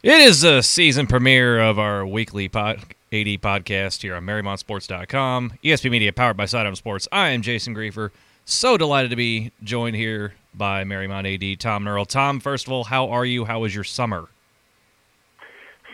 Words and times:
It 0.00 0.20
is 0.20 0.44
a 0.44 0.62
season 0.62 1.08
premiere 1.08 1.58
of 1.58 1.76
our 1.76 2.06
weekly 2.06 2.46
pod, 2.48 2.76
AD 3.10 3.26
podcast 3.42 4.02
here 4.02 4.14
on 4.14 4.24
MariemontSports.com. 4.24 5.54
ESP 5.64 5.90
Media 5.90 6.12
powered 6.12 6.36
by 6.36 6.44
Sidearm 6.44 6.76
Sports. 6.76 7.08
I 7.10 7.30
am 7.30 7.42
Jason 7.42 7.74
Griefer. 7.74 8.10
So 8.44 8.76
delighted 8.76 9.10
to 9.10 9.16
be 9.16 9.50
joined 9.64 9.96
here 9.96 10.34
by 10.54 10.84
Mariemont 10.84 11.26
AD 11.26 11.58
Tom 11.58 11.82
Nerl. 11.84 12.06
Tom, 12.06 12.38
first 12.38 12.68
of 12.68 12.72
all, 12.72 12.84
how 12.84 13.08
are 13.08 13.24
you? 13.24 13.44
How 13.44 13.58
was 13.58 13.74
your 13.74 13.82
summer? 13.82 14.28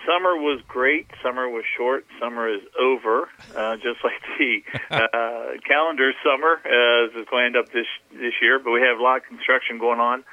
Summer 0.05 0.36
was 0.36 0.61
great. 0.68 1.07
Summer 1.23 1.48
was 1.48 1.64
short. 1.75 2.05
Summer 2.21 2.46
is 2.46 2.61
over, 2.79 3.30
uh, 3.57 3.77
just 3.77 4.05
like 4.05 4.21
the 4.39 4.62
uh, 4.91 5.57
calendar 5.66 6.12
summer 6.23 6.61
uh, 6.66 7.07
is 7.07 7.27
going 7.30 7.41
to 7.41 7.46
end 7.46 7.57
up 7.57 7.73
this 7.73 7.86
this 8.12 8.34
year. 8.43 8.59
But 8.59 8.73
we 8.73 8.82
have 8.82 8.98
a 8.98 9.02
lot 9.02 9.16
of 9.16 9.23
construction 9.25 9.79
going 9.79 9.98
on 9.98 10.25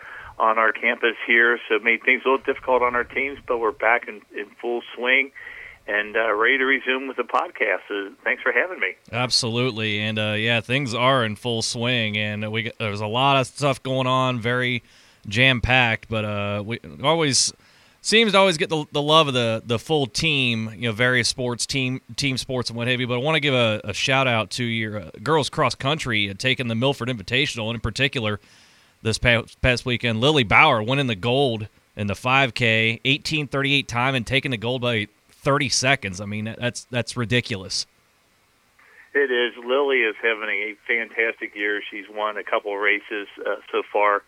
on 0.42 0.58
our 0.58 0.72
campus 0.74 1.16
here, 1.28 1.60
so 1.70 1.76
it 1.76 1.84
made 1.84 2.04
things 2.04 2.24
a 2.26 2.30
little 2.30 2.44
difficult 2.44 2.82
on 2.82 2.96
our 2.96 3.04
teams. 3.04 3.38
But 3.48 3.60
we're 3.60 3.72
back 3.72 4.08
in, 4.08 4.22
in 4.36 4.48
full 4.60 4.82
swing 4.96 5.32
and 5.88 6.18
uh, 6.18 6.34
ready 6.34 6.58
to 6.58 6.66
resume 6.66 7.08
with 7.08 7.18
the 7.18 7.24
podcast. 7.24 7.82
So 7.88 8.12
thanks 8.24 8.42
for 8.42 8.52
having 8.52 8.80
me. 8.80 8.96
Absolutely, 9.12 10.00
and 10.00 10.18
uh, 10.18 10.36
yeah, 10.38 10.60
things 10.62 10.94
are 10.96 11.24
in 11.24 11.36
full 11.36 11.62
swing, 11.62 12.18
and 12.18 12.52
we 12.52 12.72
there's 12.80 13.02
a 13.02 13.08
lot 13.08 13.40
of 13.40 13.48
stuff 13.48 13.82
going 13.84 14.08
on, 14.08 14.40
very 14.40 14.84
jam 15.28 15.62
packed. 15.62 16.10
But 16.10 16.26
uh, 16.26 16.64
we 16.66 16.80
always 17.04 17.54
seems 18.02 18.32
to 18.32 18.38
always 18.40 18.58
get 18.58 18.70
the, 18.70 18.86
the 18.92 19.02
love 19.02 19.28
of 19.28 19.36
the 19.36 19.62
the 19.64 19.78
full 19.78 20.08
team, 20.08 20.72
you 20.76 20.90
know, 20.90 20.92
various 20.92 21.28
sports, 21.28 21.68
team 21.68 22.02
team 22.16 22.38
sports 22.38 22.72
and 22.72 22.78
what 22.78 22.88
have 22.88 23.00
you. 23.00 23.08
But 23.08 23.16
I 23.16 23.22
want 23.22 23.36
to 23.36 23.42
give 23.42 23.54
a, 23.54 23.80
a 23.84 23.94
shout 23.94 24.28
out 24.28 24.50
to 24.52 24.64
your 24.64 25.02
uh, 25.02 25.10
girls 25.22 25.52
cross 25.52 25.76
country 25.76 26.30
uh, 26.30 26.34
taking 26.36 26.68
the 26.68 26.76
Milford 26.76 27.10
Invitational, 27.10 27.68
and 27.68 27.76
in 27.76 27.82
particular 27.82 28.40
this 29.02 29.18
past, 29.18 29.86
weekend, 29.86 30.22
Lily 30.22 30.44
Bauer 30.44 30.84
winning 30.84 31.08
the 31.08 31.16
gold 31.16 31.68
in 31.96 32.08
the 32.08 32.14
5K, 32.14 33.02
18:38 33.04 33.88
time, 33.88 34.16
and 34.16 34.26
taking 34.26 34.52
the 34.52 34.58
gold 34.58 34.82
by 34.82 35.08
30 35.30 35.70
seconds. 35.70 36.22
I 36.22 36.26
mean, 36.26 36.56
that's 36.58 36.86
that's 36.86 37.18
ridiculous. 37.18 37.86
It 39.14 39.30
is. 39.30 39.54
Lily 39.58 40.04
is 40.04 40.16
having 40.22 40.50
a 40.50 40.76
fantastic 40.88 41.54
year. 41.56 41.82
She's 41.90 42.06
won 42.10 42.38
a 42.38 42.44
couple 42.44 42.76
races 42.78 43.28
uh, 43.46 43.56
so 43.72 43.84
far 43.92 44.24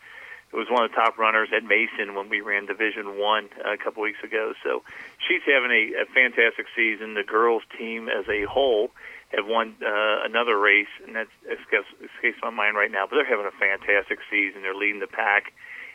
It 0.52 0.56
was 0.56 0.68
one 0.68 0.84
of 0.84 0.90
the 0.90 0.96
top 0.96 1.16
runners 1.16 1.48
at 1.56 1.64
Mason 1.64 2.14
when 2.14 2.28
we 2.28 2.42
ran 2.42 2.66
Division 2.66 3.18
One 3.18 3.48
a 3.64 3.78
couple 3.78 4.02
weeks 4.02 4.22
ago. 4.22 4.52
So 4.62 4.82
she's 5.26 5.40
having 5.46 5.70
a, 5.70 6.02
a 6.02 6.04
fantastic 6.12 6.66
season. 6.76 7.14
The 7.14 7.22
girls 7.22 7.62
team 7.78 8.08
as 8.08 8.28
a 8.28 8.44
whole 8.44 8.90
have 9.36 9.46
won 9.46 9.76
uh, 9.82 10.24
another 10.24 10.58
race, 10.58 10.90
and 11.06 11.16
that's 11.16 11.32
escapes, 11.44 11.88
escapes 11.98 12.38
my 12.42 12.50
mind 12.50 12.76
right 12.76 12.90
now. 12.90 13.06
But 13.08 13.16
they're 13.16 13.30
having 13.30 13.46
a 13.46 13.58
fantastic 13.58 14.18
season. 14.30 14.62
They're 14.62 14.74
leading 14.74 15.00
the 15.00 15.10
pack 15.10 15.52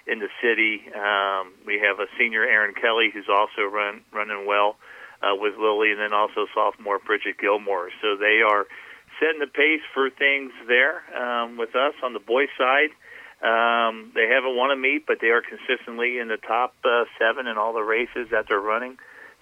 in 0.08 0.20
the 0.20 0.30
city. 0.42 0.82
Um, 0.96 1.54
we 1.66 1.80
have 1.80 2.00
a 2.00 2.08
senior 2.18 2.44
Aaron 2.44 2.74
Kelly 2.74 3.10
who's 3.14 3.30
also 3.30 3.64
run 3.64 4.02
running 4.12 4.46
well 4.46 4.78
uh, 5.22 5.36
with 5.36 5.56
Lily, 5.58 5.92
and 5.92 6.00
then 6.00 6.14
also 6.14 6.48
sophomore 6.54 7.00
Bridget 7.00 7.38
Gilmore. 7.40 7.90
So 8.02 8.16
they 8.18 8.42
are 8.42 8.66
setting 9.20 9.40
the 9.40 9.52
pace 9.52 9.84
for 9.94 10.10
things 10.10 10.52
there 10.68 11.04
um, 11.16 11.58
with 11.58 11.76
us 11.76 11.94
on 12.04 12.14
the 12.14 12.20
boys' 12.20 12.50
side. 12.58 12.92
Um, 13.40 14.12
they 14.16 14.28
haven't 14.28 14.56
won 14.56 14.72
a 14.72 14.76
meet, 14.76 15.08
but 15.08 15.20
they 15.22 15.32
are 15.32 15.42
consistently 15.42 16.20
in 16.20 16.28
the 16.28 16.38
top 16.38 16.76
uh, 16.84 17.06
seven 17.18 17.48
in 17.48 17.58
all 17.58 17.74
the 17.74 17.84
races 17.84 18.28
that 18.32 18.48
they're 18.50 18.60
running. 18.60 18.98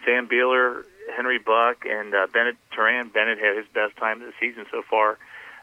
Sam 0.06 0.28
Beeler, 0.28 0.84
Henry 1.16 1.40
Buck, 1.40 1.86
and 1.86 2.14
uh, 2.14 2.28
Bennett 2.34 2.58
Turan. 2.74 3.10
Bennett 3.10 3.40
had 3.40 3.58
his 3.58 3.66
best 3.74 3.96
time 3.98 4.22
of 4.22 4.28
the 4.28 4.34
season 4.40 4.66
so 4.72 4.82
far 4.90 5.18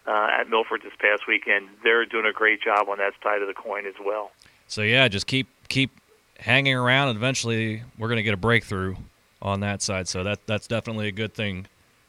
uh, 0.07 0.41
at 0.41 0.49
Milford 0.49 0.83
this 0.83 0.93
past 0.99 1.27
weekend. 1.27 1.69
They're 1.83 2.05
doing 2.05 2.27
a 2.27 2.33
great 2.33 2.61
job 2.63 2.89
on 2.89 2.99
that 2.99 3.15
side 3.23 3.43
of 3.43 3.49
the 3.49 3.55
coin 3.55 3.87
as 3.87 3.95
well. 4.05 4.33
So 4.69 4.83
yeah, 4.83 5.09
just 5.09 5.27
keep 5.27 5.49
keep 5.69 5.91
hanging 6.39 6.75
around, 6.75 7.09
and 7.09 7.17
eventually 7.17 7.83
we're 7.99 8.09
going 8.09 8.17
to 8.17 8.23
get 8.23 8.35
a 8.35 8.39
breakthrough 8.39 8.97
on 9.41 9.61
that 9.61 9.83
side. 9.83 10.09
So 10.09 10.25
that 10.25 10.41
that's 10.47 10.67
definitely 10.67 11.09
a 11.09 11.13
good 11.13 11.35
thing. 11.35 11.67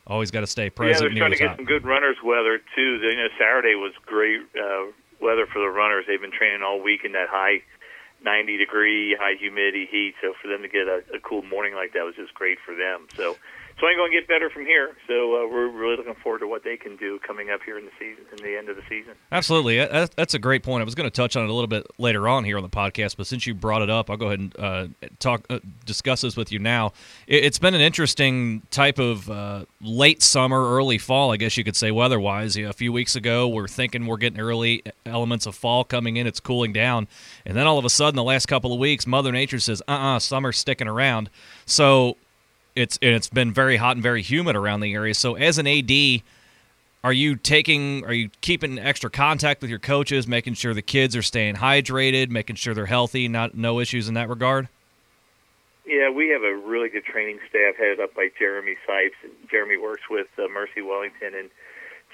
Always 0.08 0.30
got 0.30 0.41
to 0.41 0.47
stay 0.47 0.69
present. 0.69 0.95
Yeah, 0.95 1.09
they're 1.09 1.17
trying 1.17 1.31
to 1.31 1.38
get 1.38 1.56
some 1.58 1.66
good 1.66 1.86
runners 1.86 2.17
weather 2.23 2.61
too. 2.75 3.00
You 3.02 3.16
know, 3.16 3.28
Saturday 3.39 3.75
was 3.75 3.94
great. 4.06 4.41
Uh, 4.56 4.91
weather 5.22 5.47
for 5.47 5.59
the 5.59 5.69
runners. 5.69 6.06
They've 6.07 6.22
been 6.22 6.31
training 6.31 6.62
all 6.62 6.81
week 6.81 7.03
in 7.03 7.13
that 7.13 7.29
high 7.29 7.62
90 8.25 8.58
degree, 8.58 9.16
high 9.19 9.36
humidity 9.40 9.88
heat. 9.90 10.16
So 10.22 10.34
for 10.41 10.47
them 10.47 10.63
to 10.63 10.68
get 10.68 10.88
a, 10.88 11.03
a 11.16 11.19
cool 11.22 11.44
morning 11.44 11.75
like 11.75 11.94
that 11.94 12.03
was 12.03 12.16
just 12.16 12.34
great 12.34 12.58
for 12.66 12.75
them. 12.75 13.08
So 13.16 13.38
it's 13.75 13.84
only 13.84 13.96
going 13.96 14.09
to 14.09 14.18
get 14.18 14.25
better 14.25 14.50
from 14.50 14.66
here. 14.66 14.96
So 15.06 15.36
uh, 15.36 15.47
we're 15.52 15.68
really 15.68 15.97
looking 15.97 16.16
forward 16.16 16.40
to 16.40 16.47
what 16.47 16.63
they 16.63 16.78
can 16.78 16.96
do 16.96 17.19
coming 17.19 17.50
up 17.50 17.59
here 17.66 17.78
in 17.78 17.84
the 17.84 17.91
season, 18.00 18.24
in 18.31 18.41
the 18.41 18.58
end 18.58 18.69
of 18.69 18.78
the 18.78 18.84
season. 18.88 19.16
Absolutely, 19.34 19.80
that's 20.16 20.34
a 20.34 20.40
great 20.40 20.63
point. 20.63 20.80
I 20.80 20.86
was 20.86 20.96
going 20.96 21.09
to 21.09 21.13
touch 21.13 21.36
on 21.36 21.44
it 21.44 21.50
a 21.50 21.53
little 21.53 21.68
bit 21.68 21.85
later 21.97 22.30
on 22.30 22.46
here 22.46 22.56
on 22.56 22.64
the 22.64 22.69
podcast, 22.69 23.18
but 23.18 23.28
since 23.28 23.46
you 23.46 23.53
brought 23.53 23.81
it 23.81 23.90
up, 23.90 24.09
I'll 24.09 24.16
go 24.16 24.28
ahead 24.28 24.40
and 24.40 24.56
uh, 24.58 24.88
talk, 25.19 25.46
uh, 25.50 25.59
discuss 25.85 26.22
this 26.22 26.38
with 26.38 26.53
you 26.53 26.59
now. 26.59 26.94
It, 27.28 27.44
has 27.44 27.59
been 27.59 27.74
an 27.74 27.81
interesting 27.81 28.62
type 28.72 28.97
of 28.97 29.30
uh, 29.30 29.66
late 29.81 30.24
summer, 30.24 30.74
early 30.74 30.97
fall, 30.97 31.34
I 31.34 31.38
guess 31.38 31.58
you 31.58 31.66
could 31.66 31.75
say, 31.75 31.91
weather-wise. 31.91 32.56
A 32.56 32.72
few 32.72 32.94
weeks 32.94 33.18
ago, 33.18 33.46
we're 33.46 33.68
thinking 33.68 34.06
we're 34.06 34.16
getting 34.16 34.40
early 34.40 34.84
elements 35.06 35.46
of 35.46 35.53
fall 35.53 35.84
coming 35.84 36.16
in. 36.16 36.28
It's 36.28 36.40
cooling 36.40 36.72
down, 36.72 37.09
and 37.46 37.58
then 37.58 37.68
all 37.68 37.78
of 37.78 37.84
a 37.84 37.90
sudden, 37.90 38.16
the 38.16 38.24
last 38.24 38.46
couple 38.46 38.72
of 38.72 38.80
weeks, 38.80 39.06
Mother 39.06 39.34
Nature 39.34 39.59
says, 39.59 39.81
"Uh-uh, 39.85 40.19
summer's 40.19 40.58
sticking 40.58 40.88
around." 40.88 41.30
So 41.66 42.16
it's 42.75 43.00
it's 43.02 43.30
been 43.30 43.53
very 43.53 43.78
hot 43.78 43.96
and 43.96 44.03
very 44.03 44.22
humid 44.22 44.56
around 44.56 44.81
the 44.81 44.94
area. 44.94 45.13
So 45.13 45.36
as 45.36 45.58
an 45.58 45.68
AD, 45.68 46.22
are 47.03 47.13
you 47.13 47.36
taking 47.36 48.03
are 48.06 48.13
you 48.13 48.30
keeping 48.41 48.78
extra 48.78 49.09
contact 49.09 49.62
with 49.62 49.69
your 49.69 49.80
coaches, 49.80 50.28
making 50.28 50.56
sure 50.56 50.74
the 50.74 50.81
kids 50.81 51.16
are 51.16 51.22
staying 51.22 51.56
hydrated, 51.56 52.30
making 52.30 52.58
sure 52.58 52.74
they're 52.74 52.85
healthy, 52.85 53.28
not 53.28 53.56
no 53.56 53.80
issues 53.80 54.08
in 54.08 54.14
that 54.16 54.30
regard? 54.30 54.68
Yeah, 55.85 56.09
we 56.09 56.30
have 56.30 56.41
a 56.41 56.56
really 56.56 56.90
good 56.90 57.06
training 57.06 57.40
staff 57.47 57.75
headed 57.78 58.00
up 58.00 58.16
by 58.16 58.30
Jeremy 58.38 58.75
Sipes. 58.90 59.14
Jeremy 59.52 59.78
works 59.78 60.02
with 60.09 60.28
uh, 60.38 60.47
Mercy 60.52 60.81
Wellington, 60.81 61.35
and 61.38 61.52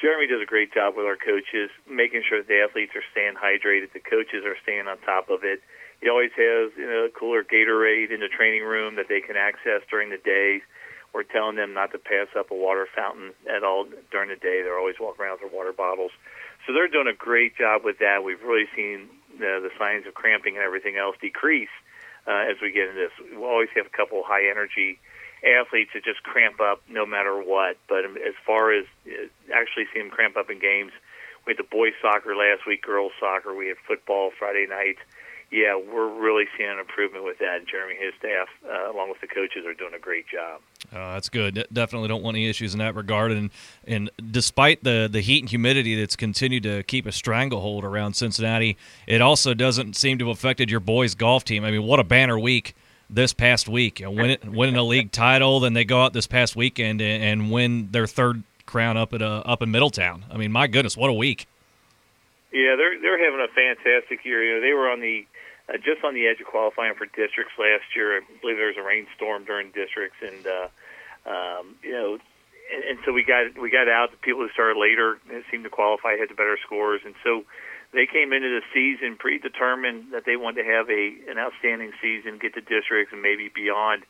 Jeremy 0.02 0.28
does 0.28 0.42
a 0.42 0.46
great 0.46 0.74
job 0.74 0.96
with 0.98 1.06
our 1.06 1.16
coaches, 1.16 1.70
making 1.90 2.24
sure 2.28 2.44
the 2.44 2.60
athletes 2.68 2.92
are 2.96 3.04
staying 3.12 3.36
hydrated, 3.36 3.94
the 3.94 4.02
coaches 4.02 4.44
are 4.44 4.58
staying 4.62 4.88
on 4.88 4.98
top 5.00 5.30
of 5.30 5.46
it 5.46 5.62
he 6.02 6.10
always 6.10 6.32
has 6.36 6.72
you 6.76 6.86
know, 6.86 7.06
a 7.06 7.10
cooler 7.10 7.44
Gatorade 7.44 8.12
in 8.12 8.20
the 8.20 8.28
training 8.28 8.64
room 8.64 8.96
that 8.96 9.08
they 9.08 9.22
can 9.22 9.38
access 9.38 9.82
during 9.90 10.10
the 10.10 10.18
day. 10.18 10.62
We're 11.14 11.24
telling 11.24 11.56
them 11.56 11.74
not 11.74 11.92
to 11.92 12.00
pass 12.00 12.28
up 12.38 12.52
a 12.52 12.56
water 12.56 12.88
fountain 12.96 13.34
at 13.46 13.64
all 13.64 13.86
during 14.12 14.30
the 14.30 14.36
day. 14.36 14.62
They're 14.64 14.80
always 14.80 14.96
walking 15.00 15.24
around 15.24 15.40
with 15.42 15.52
their 15.52 15.58
water 15.58 15.74
bottles. 15.74 16.12
So 16.66 16.74
they're 16.74 16.88
doing 16.88 17.08
a 17.08 17.14
great 17.14 17.58
job 17.58 17.84
with 17.84 18.00
that. 18.00 18.24
We've 18.24 18.42
really 18.42 18.68
seen 18.76 19.10
the, 19.38 19.60
the 19.62 19.70
signs 19.78 20.08
of 20.08 20.14
cramping 20.14 20.56
and 20.56 20.64
everything 20.64 20.98
else 20.98 21.16
decrease 21.22 21.74
uh, 22.28 22.50
as 22.50 22.58
we 22.62 22.72
get 22.72 22.90
into 22.90 23.00
this. 23.00 23.14
We 23.30 23.44
always 23.44 23.70
have 23.76 23.86
a 23.86 23.96
couple 23.96 24.24
high 24.26 24.50
energy 24.50 25.00
athletes 25.44 25.92
that 25.94 26.04
just 26.04 26.24
cramp 26.24 26.62
up 26.62 26.82
no 26.90 27.06
matter 27.06 27.38
what. 27.38 27.78
But 27.90 28.06
as 28.06 28.38
far 28.46 28.72
as 28.72 28.86
uh, 29.06 29.28
actually 29.54 29.86
seeing 29.94 30.08
them 30.08 30.16
cramp 30.16 30.38
up 30.38 30.50
in 30.50 30.60
games, 30.60 30.94
we 31.46 31.54
had 31.54 31.60
the 31.60 31.70
boys 31.70 31.94
soccer 32.02 32.36
last 32.36 32.66
week, 32.66 32.84
girls 32.84 33.12
soccer. 33.20 33.54
We 33.54 33.68
had 33.68 33.78
football 33.88 34.32
Friday 34.38 34.66
night 34.70 34.98
yeah, 35.52 35.76
we're 35.76 36.08
really 36.08 36.46
seeing 36.58 36.70
an 36.70 36.80
improvement 36.80 37.26
with 37.26 37.40
that. 37.40 37.68
Jeremy 37.70 37.96
and 37.96 38.06
his 38.06 38.14
staff, 38.18 38.48
uh, 38.66 38.90
along 38.90 39.10
with 39.10 39.20
the 39.20 39.28
coaches, 39.28 39.66
are 39.66 39.74
doing 39.74 39.94
a 39.94 40.00
great 40.00 40.26
job. 40.28 40.62
Uh, 40.94 41.14
that's 41.14 41.28
good. 41.28 41.68
Definitely 41.74 42.08
don't 42.08 42.24
want 42.24 42.36
any 42.36 42.50
issues 42.50 42.74
in 42.74 42.80
that 42.80 42.96
regard. 42.96 43.32
And 43.34 43.52
and 43.86 44.10
despite 44.32 44.84
the 44.86 45.10
the 45.12 45.20
heat 45.20 45.44
and 45.44 45.50
humidity 45.50 45.96
that's 45.96 46.16
continued 46.16 46.64
to 46.64 46.84
keep 46.84 47.06
a 47.06 47.12
stranglehold 47.12 47.84
around 47.84 48.14
Cincinnati, 48.14 48.78
it 49.08 49.22
also 49.22 49.54
doesn't 49.54 49.98
seem 49.98 50.18
to 50.20 50.30
have 50.30 50.38
affected 50.38 50.72
your 50.72 50.80
boys' 50.80 51.16
golf 51.16 51.44
team. 51.44 51.66
I 51.66 51.72
mean, 51.72 51.84
what 51.84 52.00
a 52.00 52.06
banner 52.06 52.40
week 52.40 52.74
this 53.10 53.34
past 53.34 53.68
week! 53.68 54.00
You 54.00 54.06
know, 54.06 54.12
win, 54.12 54.38
winning 54.46 54.78
a 54.78 54.84
league 54.84 55.12
title, 55.12 55.60
then 55.60 55.74
they 55.74 55.84
go 55.84 56.02
out 56.02 56.14
this 56.14 56.28
past 56.28 56.56
weekend 56.56 57.02
and, 57.02 57.22
and 57.22 57.52
win 57.52 57.90
their 57.92 58.08
third 58.08 58.44
crown 58.66 58.96
up 58.96 59.14
at 59.14 59.22
uh, 59.22 59.44
up 59.46 59.62
in 59.62 59.70
Middletown. 59.70 60.24
I 60.32 60.38
mean, 60.38 60.54
my 60.54 60.68
goodness, 60.68 60.96
what 60.96 61.10
a 61.10 61.14
week! 61.14 61.46
Yeah, 62.54 62.76
they're 62.78 63.00
they're 63.02 63.22
having 63.22 63.42
a 63.42 63.52
fantastic 63.54 64.24
year. 64.24 64.44
You 64.44 64.56
know, 64.56 64.62
they 64.62 64.74
were 64.74 64.90
on 64.90 65.02
the 65.02 65.26
uh, 65.72 65.78
just 65.78 66.04
on 66.04 66.14
the 66.14 66.28
edge 66.28 66.40
of 66.40 66.48
qualifying 66.48 66.96
for 66.96 67.06
districts 67.06 67.56
last 67.58 67.96
year. 67.96 68.18
I 68.18 68.22
believe 68.42 68.58
there 68.58 68.68
was 68.68 68.78
a 68.78 68.84
rainstorm 68.84 69.46
during 69.46 69.72
districts, 69.72 70.18
and 70.22 70.44
uh, 70.46 70.68
um, 71.26 71.76
you 71.84 71.92
know, 71.92 72.18
and, 72.74 72.84
and 72.84 73.00
so 73.06 73.14
we 73.14 73.24
got 73.24 73.56
we 73.60 73.72
got 73.72 73.88
out. 73.88 74.12
The 74.12 74.18
people 74.18 74.42
who 74.42 74.50
started 74.50 74.80
later 74.80 75.20
seemed 75.50 75.64
to 75.64 75.70
qualify 75.70 76.18
had 76.18 76.30
the 76.30 76.36
better 76.36 76.58
scores, 76.66 77.02
and 77.06 77.16
so 77.24 77.44
they 77.94 78.06
came 78.06 78.34
into 78.34 78.50
the 78.50 78.64
season 78.74 79.18
predetermined 79.18 80.12
that 80.14 80.24
they 80.26 80.36
wanted 80.36 80.64
to 80.64 80.68
have 80.70 80.90
a 80.90 81.16
an 81.30 81.38
outstanding 81.38 81.92
season, 82.02 82.40
get 82.40 82.54
to 82.56 82.62
districts, 82.62 83.14
and 83.14 83.22
maybe 83.22 83.50
beyond. 83.54 84.04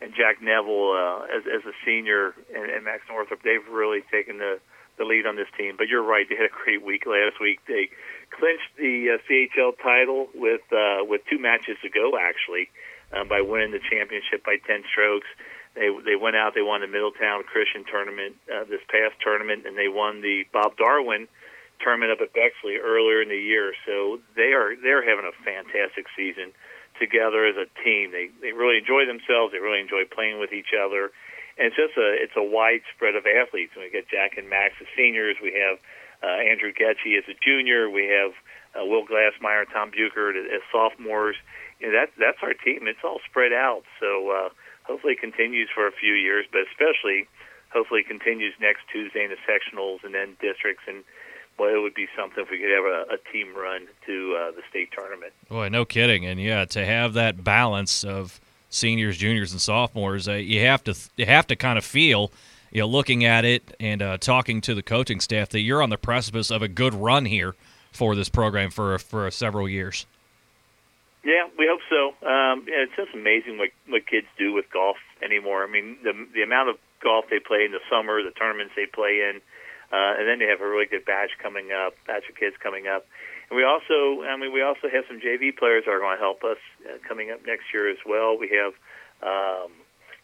And 0.00 0.14
Jack 0.16 0.40
Neville, 0.40 0.96
uh, 0.96 1.28
as 1.28 1.42
as 1.44 1.62
a 1.66 1.74
senior, 1.84 2.34
and, 2.54 2.70
and 2.70 2.84
Max 2.84 3.02
Northrop, 3.08 3.42
they've 3.42 3.66
really 3.70 4.00
taken 4.10 4.38
the 4.38 4.58
the 5.00 5.08
lead 5.08 5.24
on 5.24 5.34
this 5.34 5.48
team. 5.56 5.74
But 5.80 5.88
you're 5.88 6.04
right; 6.04 6.28
they 6.28 6.36
had 6.36 6.52
a 6.52 6.56
great 6.64 6.84
week 6.84 7.08
last 7.08 7.40
week. 7.40 7.64
They 7.64 7.88
clinched 8.28 8.76
the 8.76 9.16
uh, 9.16 9.24
CHL 9.24 9.80
title 9.80 10.28
with 10.36 10.60
uh, 10.68 11.02
with 11.08 11.24
two 11.32 11.40
matches 11.40 11.80
to 11.80 11.88
go, 11.88 12.20
actually, 12.20 12.68
um, 13.16 13.26
by 13.26 13.40
winning 13.40 13.72
the 13.72 13.80
championship 13.80 14.44
by 14.44 14.60
ten 14.68 14.84
strokes. 14.92 15.26
They 15.74 15.88
they 16.04 16.14
went 16.20 16.36
out. 16.36 16.52
They 16.52 16.62
won 16.62 16.84
the 16.84 16.92
Middletown 16.92 17.42
Christian 17.48 17.88
tournament 17.88 18.36
uh, 18.52 18.68
this 18.68 18.84
past 18.92 19.16
tournament, 19.24 19.64
and 19.64 19.72
they 19.80 19.88
won 19.88 20.20
the 20.20 20.44
Bob 20.52 20.76
Darwin 20.76 21.26
tournament 21.80 22.12
up 22.12 22.20
at 22.20 22.36
Bexley 22.36 22.76
earlier 22.76 23.24
in 23.24 23.32
the 23.32 23.40
year. 23.40 23.72
So 23.88 24.20
they 24.36 24.52
are 24.52 24.76
they're 24.76 25.02
having 25.02 25.24
a 25.24 25.34
fantastic 25.42 26.06
season. 26.14 26.52
together 27.00 27.46
as 27.46 27.56
a 27.56 27.66
team. 27.82 28.12
They 28.12 28.28
they 28.44 28.52
really 28.52 28.76
enjoy 28.78 29.06
themselves. 29.08 29.52
They 29.52 29.58
really 29.58 29.80
enjoy 29.80 30.04
playing 30.04 30.38
with 30.38 30.52
each 30.52 30.76
other, 30.76 31.10
and 31.60 31.68
it's 31.68 31.76
just 31.76 31.96
a 32.00 32.16
it's 32.16 32.32
a 32.36 32.42
wide 32.42 32.80
spread 32.96 33.14
of 33.14 33.28
athletes. 33.28 33.76
We 33.76 33.90
get 33.92 34.08
Jack 34.08 34.38
and 34.38 34.48
Max 34.48 34.74
as 34.80 34.88
seniors. 34.96 35.36
We 35.42 35.52
have 35.60 35.76
uh, 36.24 36.40
Andrew 36.40 36.72
Getchy 36.72 37.20
as 37.20 37.28
a 37.28 37.36
junior. 37.36 37.90
We 37.90 38.08
have 38.08 38.32
uh, 38.72 38.86
Will 38.88 39.04
Glassmeyer, 39.04 39.68
and 39.68 39.70
Tom 39.70 39.92
Buchert 39.92 40.40
as, 40.40 40.48
as 40.48 40.62
sophomores. 40.72 41.36
You 41.78 41.92
know, 41.92 42.00
that 42.00 42.16
that's 42.18 42.40
our 42.42 42.54
team. 42.54 42.88
It's 42.88 43.04
all 43.04 43.20
spread 43.28 43.52
out. 43.52 43.84
So 44.00 44.30
uh, 44.30 44.48
hopefully 44.84 45.12
it 45.14 45.20
continues 45.20 45.68
for 45.72 45.86
a 45.86 45.92
few 45.92 46.14
years, 46.14 46.46
but 46.50 46.62
especially 46.72 47.28
hopefully 47.72 48.00
it 48.00 48.08
continues 48.08 48.54
next 48.58 48.88
Tuesday 48.90 49.24
in 49.24 49.30
the 49.30 49.38
sectionals 49.44 50.02
and 50.02 50.14
then 50.14 50.36
districts 50.40 50.82
and 50.88 51.04
well, 51.58 51.74
it 51.74 51.82
would 51.82 51.94
be 51.94 52.08
something 52.16 52.42
if 52.42 52.50
we 52.50 52.58
could 52.58 52.70
have 52.70 52.84
a, 52.84 53.14
a 53.14 53.32
team 53.32 53.54
run 53.54 53.86
to 54.06 54.34
uh, 54.34 54.50
the 54.52 54.62
state 54.70 54.88
tournament. 54.96 55.34
Boy, 55.50 55.68
no 55.68 55.84
kidding. 55.84 56.24
And 56.24 56.40
yeah, 56.40 56.64
to 56.64 56.86
have 56.86 57.12
that 57.12 57.44
balance 57.44 58.02
of 58.02 58.40
seniors, 58.70 59.18
juniors, 59.18 59.52
and 59.52 59.60
sophomores, 59.60 60.28
uh, 60.28 60.32
you 60.32 60.60
have 60.60 60.82
to 60.84 60.96
you 61.16 61.26
have 61.26 61.46
to 61.48 61.56
kind 61.56 61.76
of 61.76 61.84
feel, 61.84 62.32
you 62.70 62.80
know, 62.80 62.86
looking 62.86 63.24
at 63.24 63.44
it 63.44 63.74
and 63.78 64.00
uh, 64.00 64.16
talking 64.18 64.60
to 64.62 64.74
the 64.74 64.82
coaching 64.82 65.20
staff 65.20 65.50
that 65.50 65.60
you're 65.60 65.82
on 65.82 65.90
the 65.90 65.98
precipice 65.98 66.50
of 66.50 66.62
a 66.62 66.68
good 66.68 66.94
run 66.94 67.26
here 67.26 67.54
for 67.92 68.14
this 68.14 68.28
program 68.28 68.70
for 68.70 68.98
for 68.98 69.30
several 69.30 69.68
years. 69.68 70.06
Yeah, 71.22 71.48
we 71.58 71.68
hope 71.70 71.80
so. 71.90 72.08
Um, 72.26 72.64
yeah, 72.66 72.84
it's 72.84 72.96
just 72.96 73.12
amazing 73.12 73.58
what 73.58 73.70
what 73.88 74.06
kids 74.06 74.26
do 74.38 74.52
with 74.52 74.70
golf 74.72 74.96
anymore. 75.22 75.64
I 75.64 75.70
mean, 75.70 75.98
the 76.02 76.12
the 76.32 76.42
amount 76.42 76.70
of 76.70 76.76
golf 77.02 77.26
they 77.28 77.40
play 77.40 77.64
in 77.64 77.72
the 77.72 77.80
summer, 77.90 78.22
the 78.22 78.30
tournaments 78.30 78.72
they 78.76 78.86
play 78.86 79.28
in 79.28 79.40
uh, 79.92 80.14
and 80.18 80.28
then 80.28 80.38
they 80.38 80.46
have 80.46 80.60
a 80.60 80.68
really 80.68 80.86
good 80.86 81.04
batch 81.04 81.30
coming 81.42 81.72
up, 81.72 81.94
batch 82.06 82.28
of 82.28 82.36
kids 82.36 82.56
coming 82.62 82.86
up. 82.86 83.06
And 83.50 83.56
we 83.56 83.64
also, 83.64 84.22
I 84.22 84.36
mean, 84.36 84.52
we 84.52 84.62
also 84.62 84.88
have 84.88 85.04
some 85.08 85.20
JV 85.20 85.56
players 85.56 85.84
that 85.84 85.90
are 85.90 85.98
going 85.98 86.16
to 86.16 86.22
help 86.22 86.44
us 86.44 86.58
uh, 86.86 86.98
coming 87.06 87.30
up 87.30 87.44
next 87.46 87.64
year 87.74 87.90
as 87.90 87.98
well. 88.06 88.38
We 88.38 88.48
have 88.50 88.72
um, 89.22 89.72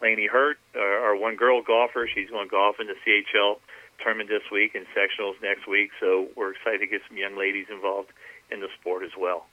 Lainey 0.00 0.26
Hurt, 0.26 0.58
our, 0.76 1.11
our 1.11 1.17
one 1.17 1.37
girl 1.37 1.61
golfer. 1.62 2.08
She's 2.12 2.31
going 2.31 2.46
to 2.46 2.50
golf 2.50 2.76
in 2.81 2.87
the 2.87 2.94
CHL 3.06 3.58
tournament 4.02 4.28
this 4.28 4.49
week 4.52 4.75
and 4.75 4.87
sectionals 4.96 5.34
next 5.43 5.67
week. 5.67 5.90
So 6.00 6.28
we're 6.37 6.52
excited 6.52 6.78
to 6.81 6.87
get 6.87 7.00
some 7.08 7.17
young 7.17 7.37
ladies 7.37 7.67
involved 7.70 8.11
in 8.50 8.61
the 8.61 8.69
sport 8.78 9.02
as 9.02 9.12
well. 9.19 9.46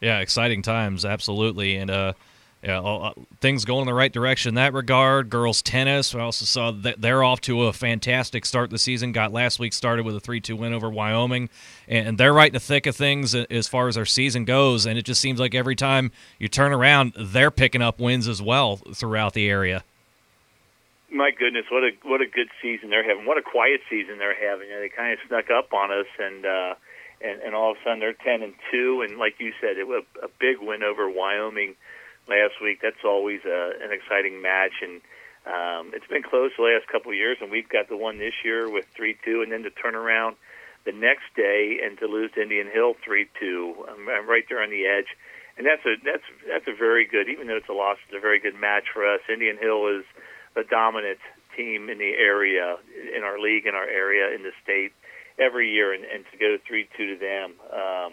Yeah, 0.00 0.20
exciting 0.20 0.62
times, 0.62 1.04
absolutely. 1.04 1.76
And 1.76 1.90
uh, 1.90 2.12
yeah, 2.64 2.80
uh, 2.80 3.12
things 3.40 3.66
going 3.66 3.82
in 3.82 3.86
the 3.86 3.94
right 3.94 4.10
direction 4.10 4.48
in 4.48 4.54
that 4.54 4.72
regard. 4.72 5.28
Girls 5.28 5.60
tennis, 5.60 6.14
I 6.14 6.20
also 6.20 6.46
saw 6.46 6.70
that 6.70 6.98
they're 6.98 7.22
off 7.22 7.42
to 7.42 7.64
a 7.64 7.74
fantastic 7.74 8.46
start 8.46 8.70
the 8.70 8.78
season. 8.78 9.12
Got 9.12 9.32
last 9.32 9.58
week 9.58 9.74
started 9.74 10.06
with 10.06 10.16
a 10.16 10.20
three-two 10.20 10.56
win 10.56 10.72
over 10.72 10.88
Wyoming, 10.88 11.50
and 11.86 12.16
they're 12.16 12.32
right 12.32 12.48
in 12.48 12.54
the 12.54 12.60
thick 12.60 12.86
of 12.86 12.96
things 12.96 13.34
as 13.34 13.68
far 13.68 13.88
as 13.88 13.98
our 13.98 14.06
season 14.06 14.46
goes. 14.46 14.86
And 14.86 14.98
it 14.98 15.02
just 15.02 15.20
seems 15.20 15.38
like 15.38 15.54
every 15.54 15.76
time 15.76 16.10
you 16.38 16.48
turn 16.48 16.72
around, 16.72 17.12
they're 17.18 17.50
picking 17.50 17.82
up 17.82 18.00
wins 18.00 18.26
as 18.26 18.40
well 18.40 18.76
throughout 18.94 19.34
the 19.34 19.50
area. 19.50 19.84
My 21.10 21.32
goodness, 21.38 21.66
what 21.70 21.84
a 21.84 21.90
what 22.02 22.22
a 22.22 22.26
good 22.26 22.48
season 22.62 22.88
they're 22.88 23.06
having! 23.06 23.26
What 23.26 23.36
a 23.36 23.42
quiet 23.42 23.82
season 23.90 24.16
they're 24.16 24.34
having. 24.34 24.68
they 24.70 24.88
kind 24.88 25.12
of 25.12 25.18
snuck 25.28 25.50
up 25.50 25.74
on 25.74 25.92
us, 25.92 26.06
and 26.18 26.46
uh, 26.46 26.74
and 27.20 27.42
and 27.42 27.54
all 27.54 27.72
of 27.72 27.76
a 27.76 27.80
sudden 27.84 28.00
they're 28.00 28.14
ten 28.14 28.42
and 28.42 28.54
two, 28.72 29.04
and 29.06 29.18
like 29.18 29.34
you 29.38 29.52
said, 29.60 29.76
it 29.76 29.86
was 29.86 30.02
a 30.22 30.28
big 30.40 30.56
win 30.62 30.82
over 30.82 31.10
Wyoming 31.10 31.74
last 32.28 32.54
week. 32.62 32.80
That's 32.82 33.04
always 33.04 33.40
a, 33.44 33.72
an 33.82 33.92
exciting 33.92 34.40
match, 34.42 34.82
and 34.82 35.00
um, 35.46 35.92
it's 35.94 36.06
been 36.06 36.22
close 36.22 36.52
the 36.56 36.64
last 36.64 36.88
couple 36.88 37.10
of 37.10 37.16
years. 37.16 37.38
And 37.40 37.50
we've 37.50 37.68
got 37.68 37.88
the 37.88 37.96
one 37.96 38.18
this 38.18 38.34
year 38.44 38.70
with 38.70 38.86
three 38.96 39.16
two, 39.24 39.42
and 39.42 39.52
then 39.52 39.62
to 39.62 39.70
turn 39.70 39.94
around 39.94 40.36
the 40.84 40.92
next 40.92 41.24
day 41.36 41.80
and 41.82 41.98
to 41.98 42.06
lose 42.06 42.30
to 42.32 42.42
Indian 42.42 42.68
Hill 42.72 42.94
three 43.04 43.28
two. 43.40 43.74
I'm, 43.88 44.08
I'm 44.08 44.28
right 44.28 44.44
there 44.48 44.62
on 44.62 44.70
the 44.70 44.86
edge, 44.86 45.08
and 45.56 45.66
that's 45.66 45.84
a 45.84 45.96
that's 46.04 46.24
that's 46.48 46.68
a 46.68 46.76
very 46.76 47.06
good. 47.06 47.28
Even 47.28 47.46
though 47.46 47.56
it's 47.56 47.68
a 47.68 47.72
loss, 47.72 47.98
it's 48.06 48.16
a 48.16 48.20
very 48.20 48.40
good 48.40 48.54
match 48.54 48.84
for 48.92 49.06
us. 49.06 49.20
Indian 49.32 49.56
Hill 49.58 49.88
is 49.98 50.04
a 50.56 50.64
dominant 50.64 51.18
team 51.56 51.88
in 51.88 51.98
the 51.98 52.14
area, 52.18 52.76
in 53.16 53.22
our 53.22 53.38
league, 53.38 53.66
in 53.66 53.74
our 53.74 53.86
area, 53.86 54.34
in 54.34 54.42
the 54.42 54.52
state 54.62 54.92
every 55.38 55.70
year, 55.70 55.92
and, 55.92 56.04
and 56.04 56.24
to 56.30 56.36
go 56.38 56.58
three 56.66 56.88
two 56.96 57.14
to 57.14 57.16
them. 57.18 57.52
Um, 57.72 58.12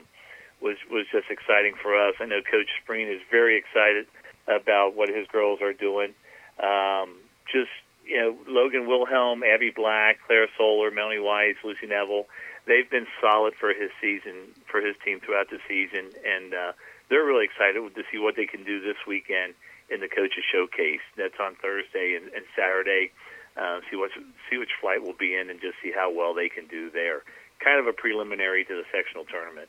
was 0.62 0.78
was 0.90 1.06
just 1.12 1.30
exciting 1.30 1.74
for 1.82 1.96
us. 1.96 2.16
I 2.20 2.26
know 2.26 2.42
Coach 2.42 2.70
Spreen 2.82 3.14
is 3.14 3.22
very 3.30 3.58
excited 3.58 4.08
about 4.48 4.96
what 4.96 5.10
his 5.10 5.28
girls 5.28 5.62
are 5.62 5.74
doing. 5.74 6.14
Um, 6.62 7.18
just 7.52 7.72
you 8.06 8.18
know, 8.18 8.36
Logan 8.48 8.88
Wilhelm, 8.88 9.44
Abby 9.44 9.72
Black, 9.72 10.20
Claire 10.28 10.48
Solar, 10.58 10.92
Melanie 10.92 11.20
Weiss, 11.20 11.56
Lucy 11.64 11.88
Neville, 11.88 12.26
they've 12.66 12.90
been 12.90 13.08
solid 13.22 13.54
for 13.60 13.70
his 13.74 13.90
season 14.02 14.54
for 14.70 14.82
his 14.82 14.96
team 15.04 15.20
throughout 15.20 15.50
the 15.50 15.60
season, 15.68 16.12
and 16.26 16.54
uh, 16.54 16.72
they're 17.10 17.26
really 17.26 17.46
excited 17.46 17.82
to 17.82 18.04
see 18.12 18.18
what 18.18 18.36
they 18.36 18.46
can 18.46 18.64
do 18.64 18.82
this 18.82 18.98
weekend 19.08 19.54
in 19.90 20.00
the 20.00 20.08
coaches 20.08 20.44
showcase. 20.52 21.04
That's 21.18 21.40
on 21.40 21.56
Thursday 21.56 22.16
and, 22.16 22.32
and 22.34 22.46
Saturday. 22.56 23.12
Uh, 23.58 23.82
see 23.90 23.98
what 23.98 24.12
see 24.50 24.58
which 24.58 24.72
flight 24.80 25.04
we'll 25.04 25.18
be 25.18 25.36
in, 25.36 25.50
and 25.50 25.60
just 25.60 25.76
see 25.84 25.92
how 25.92 26.12
well 26.12 26.34
they 26.34 26.50
can 26.50 26.68
do 26.68 26.90
there. 26.90 27.24
Kind 27.60 27.80
of 27.80 27.88
a 27.88 27.94
preliminary 27.94 28.64
to 28.66 28.74
the 28.74 28.86
sectional 28.92 29.26
tournament. 29.26 29.68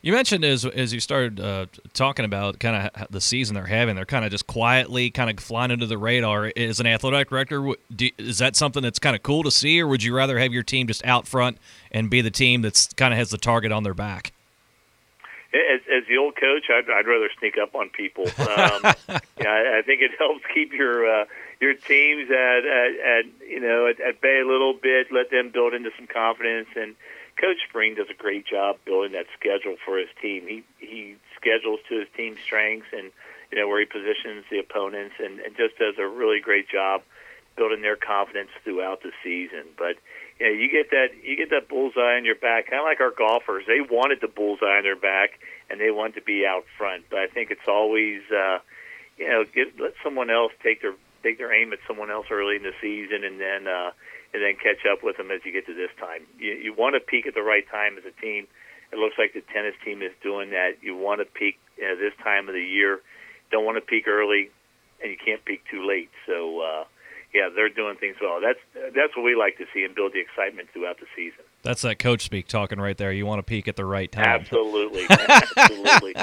You 0.00 0.12
mentioned 0.12 0.44
as 0.44 0.64
as 0.64 0.92
you 0.92 1.00
started 1.00 1.40
uh, 1.40 1.66
talking 1.92 2.24
about 2.24 2.60
kind 2.60 2.88
of 2.94 3.08
the 3.10 3.20
season 3.20 3.54
they're 3.54 3.66
having, 3.66 3.96
they're 3.96 4.04
kind 4.04 4.24
of 4.24 4.30
just 4.30 4.46
quietly 4.46 5.10
kind 5.10 5.28
of 5.28 5.42
flying 5.42 5.72
under 5.72 5.86
the 5.86 5.98
radar. 5.98 6.52
As 6.56 6.78
an 6.78 6.86
athletic 6.86 7.30
director, 7.30 7.72
do, 7.94 8.08
is 8.16 8.38
that 8.38 8.54
something 8.54 8.82
that's 8.82 9.00
kind 9.00 9.16
of 9.16 9.24
cool 9.24 9.42
to 9.42 9.50
see, 9.50 9.80
or 9.80 9.88
would 9.88 10.04
you 10.04 10.14
rather 10.14 10.38
have 10.38 10.52
your 10.52 10.62
team 10.62 10.86
just 10.86 11.04
out 11.04 11.26
front 11.26 11.58
and 11.90 12.08
be 12.08 12.20
the 12.20 12.30
team 12.30 12.62
that's 12.62 12.92
kind 12.94 13.12
of 13.12 13.18
has 13.18 13.30
the 13.30 13.38
target 13.38 13.72
on 13.72 13.82
their 13.82 13.94
back? 13.94 14.32
As, 15.52 15.80
as 15.90 16.06
the 16.08 16.16
old 16.18 16.36
coach, 16.36 16.66
I'd, 16.70 16.88
I'd 16.88 17.06
rather 17.06 17.28
sneak 17.38 17.56
up 17.60 17.74
on 17.74 17.88
people. 17.90 18.26
Um, 18.38 18.94
yeah, 19.40 19.50
I, 19.50 19.78
I 19.78 19.82
think 19.82 20.02
it 20.02 20.12
helps 20.18 20.44
keep 20.54 20.72
your 20.72 21.22
uh, 21.22 21.24
your 21.60 21.74
teams 21.74 22.30
at, 22.30 22.64
at, 22.64 23.00
at 23.00 23.24
you 23.48 23.58
know 23.58 23.88
at, 23.88 24.00
at 24.00 24.20
bay 24.20 24.40
a 24.44 24.46
little 24.46 24.74
bit, 24.74 25.10
let 25.10 25.30
them 25.32 25.50
build 25.50 25.74
into 25.74 25.90
some 25.96 26.06
confidence 26.06 26.68
and 26.76 26.94
Coach 27.40 27.58
Spreen 27.70 27.96
does 27.96 28.08
a 28.10 28.14
great 28.14 28.46
job 28.46 28.76
building 28.84 29.12
that 29.12 29.26
schedule 29.38 29.76
for 29.84 29.96
his 29.98 30.08
team. 30.20 30.46
He 30.46 30.64
he 30.78 31.16
schedules 31.36 31.80
to 31.88 32.00
his 32.00 32.08
team's 32.16 32.40
strengths 32.40 32.88
and 32.92 33.10
you 33.50 33.58
know 33.58 33.68
where 33.68 33.80
he 33.80 33.86
positions 33.86 34.44
the 34.50 34.58
opponents, 34.58 35.14
and, 35.18 35.40
and 35.40 35.56
just 35.56 35.78
does 35.78 35.94
a 35.98 36.06
really 36.06 36.40
great 36.40 36.68
job 36.68 37.02
building 37.56 37.82
their 37.82 37.96
confidence 37.96 38.50
throughout 38.62 39.02
the 39.02 39.12
season. 39.22 39.64
But 39.76 39.96
you 40.38 40.46
know, 40.46 40.52
you 40.52 40.70
get 40.70 40.90
that 40.90 41.08
you 41.22 41.36
get 41.36 41.50
that 41.50 41.68
bullseye 41.68 42.16
on 42.16 42.24
your 42.24 42.34
back, 42.34 42.66
kind 42.70 42.80
of 42.80 42.84
like 42.84 43.00
our 43.00 43.12
golfers. 43.12 43.64
They 43.66 43.80
wanted 43.80 44.20
the 44.20 44.28
bullseye 44.28 44.78
on 44.78 44.82
their 44.82 44.96
back, 44.96 45.38
and 45.70 45.80
they 45.80 45.90
want 45.90 46.14
to 46.16 46.22
be 46.22 46.44
out 46.44 46.64
front. 46.76 47.04
But 47.08 47.20
I 47.20 47.26
think 47.28 47.50
it's 47.50 47.68
always 47.68 48.20
uh, 48.30 48.58
you 49.16 49.28
know 49.28 49.44
get, 49.44 49.78
let 49.80 49.94
someone 50.02 50.30
else 50.30 50.52
take 50.62 50.82
their 50.82 50.94
take 51.22 51.38
their 51.38 51.52
aim 51.52 51.72
at 51.72 51.78
someone 51.86 52.10
else 52.10 52.26
early 52.30 52.56
in 52.56 52.62
the 52.64 52.74
season, 52.80 53.22
and 53.22 53.40
then. 53.40 53.68
uh 53.68 53.92
and 54.34 54.42
then 54.42 54.54
catch 54.56 54.84
up 54.84 55.02
with 55.02 55.16
them 55.16 55.30
as 55.30 55.40
you 55.44 55.52
get 55.52 55.66
to 55.66 55.74
this 55.74 55.90
time. 55.98 56.26
You, 56.38 56.52
you 56.52 56.72
want 56.74 56.94
to 56.94 57.00
peak 57.00 57.26
at 57.26 57.34
the 57.34 57.42
right 57.42 57.64
time 57.70 57.96
as 57.96 58.04
a 58.04 58.14
team. 58.20 58.46
It 58.92 58.98
looks 58.98 59.16
like 59.18 59.32
the 59.32 59.44
tennis 59.52 59.74
team 59.84 60.02
is 60.02 60.12
doing 60.22 60.50
that. 60.50 60.80
You 60.80 60.96
want 60.96 61.20
to 61.20 61.26
peak 61.26 61.58
you 61.76 61.96
this 61.96 62.16
time 62.22 62.48
of 62.48 62.54
the 62.54 62.64
year. 62.64 63.00
Don't 63.50 63.64
want 63.64 63.76
to 63.76 63.84
peak 63.84 64.08
early, 64.08 64.50
and 65.02 65.10
you 65.10 65.16
can't 65.16 65.44
peak 65.44 65.62
too 65.70 65.86
late. 65.86 66.10
So, 66.26 66.60
uh, 66.60 66.84
yeah, 67.32 67.48
they're 67.54 67.68
doing 67.68 67.96
things 67.96 68.16
well. 68.20 68.40
That's 68.40 68.60
that's 68.94 69.16
what 69.16 69.24
we 69.24 69.36
like 69.36 69.56
to 69.58 69.66
see 69.72 69.84
and 69.84 69.94
build 69.94 70.12
the 70.12 70.20
excitement 70.20 70.68
throughout 70.72 71.00
the 71.00 71.08
season. 71.16 71.44
That's 71.62 71.82
that 71.82 71.98
coach 71.98 72.24
speak 72.24 72.46
talking 72.46 72.78
right 72.78 72.96
there. 72.96 73.10
You 73.12 73.26
want 73.26 73.40
to 73.40 73.42
peak 73.42 73.66
at 73.66 73.74
the 73.74 73.84
right 73.84 74.10
time. 74.10 74.24
Absolutely, 74.24 75.06
absolutely. 75.56 76.14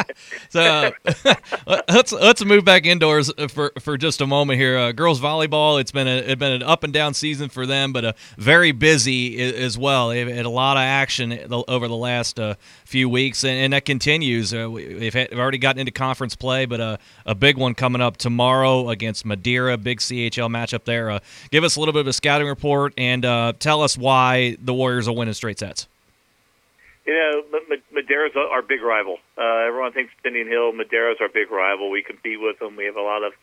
so 0.48 0.94
uh, 1.06 1.36
let's 1.90 2.14
let's 2.14 2.46
move 2.46 2.64
back 2.64 2.86
indoors 2.86 3.30
for 3.50 3.74
for 3.82 3.98
just 3.98 4.22
a 4.22 4.28
moment 4.28 4.60
here. 4.60 4.78
Uh, 4.78 4.92
girls 4.94 5.20
volleyball. 5.20 5.82
It's 5.82 5.92
been 5.92 6.08
a 6.08 6.16
it's 6.16 6.40
been 6.40 6.54
an 6.54 6.64
up 6.64 6.86
and 6.86 6.94
down 6.94 7.14
season 7.14 7.50
for 7.50 7.66
them, 7.66 7.92
but 7.92 8.06
a 8.06 8.16
very 8.38 8.72
busy 8.72 9.38
as 9.38 9.78
well. 9.78 10.10
They've 10.10 10.28
had 10.28 10.46
a 10.46 10.50
lot 10.50 10.78
of 10.78 10.82
action 10.82 11.38
over 11.68 11.90
the 11.90 11.98
last 11.98 12.40
uh, 12.40 12.56
few 12.86 13.10
weeks, 13.10 13.44
and, 13.44 13.56
and 13.56 13.74
that 13.74 13.84
continues. 13.84 14.54
Uh, 14.54 14.72
we've, 14.72 15.14
we've, 15.14 15.34
already 15.34 15.58
gotten 15.58 15.80
into 15.80 15.92
conference 15.92 16.38
play, 16.38 16.66
but 16.66 16.80
uh, 16.80 16.98
a 17.26 17.36
big 17.36 17.58
one 17.58 17.76
coming 17.76 18.02
up 18.02 18.16
tomorrow 18.16 18.88
against 18.90 19.26
Madeira. 19.26 19.76
Big 19.76 20.00
CHL 20.00 20.50
matchup 20.50 20.86
there. 20.86 21.12
Uh, 21.12 21.20
give 21.52 21.66
us 21.66 21.76
a 21.76 21.80
little 21.80 21.94
bit 21.94 22.00
of 22.00 22.08
a 22.08 22.14
scouting 22.14 22.48
report 22.48 22.94
and 22.98 23.24
tell 23.60 23.82
us 23.82 23.98
why 23.98 24.56
the 24.62 24.74
Warriors 24.74 25.10
will 25.10 25.18
win 25.18 25.26
in 25.28 25.34
straight 25.36 25.60
sets? 25.60 25.88
You 27.06 27.14
know, 27.14 27.60
Madeira's 27.94 28.36
our 28.36 28.64
big 28.64 28.82
rival. 28.82 29.18
Uh, 29.38 29.68
everyone 29.68 29.94
thinks 29.94 30.12
Indian 30.26 30.48
Hill. 30.48 30.74
Madeira's 30.74 31.18
our 31.22 31.30
big 31.30 31.52
rival. 31.52 31.92
We 31.92 32.02
compete 32.02 32.42
with 32.42 32.58
them. 32.58 32.76
We 32.76 32.86
have 32.86 32.96
a 32.96 33.02
lot 33.02 33.24
of 33.24 33.34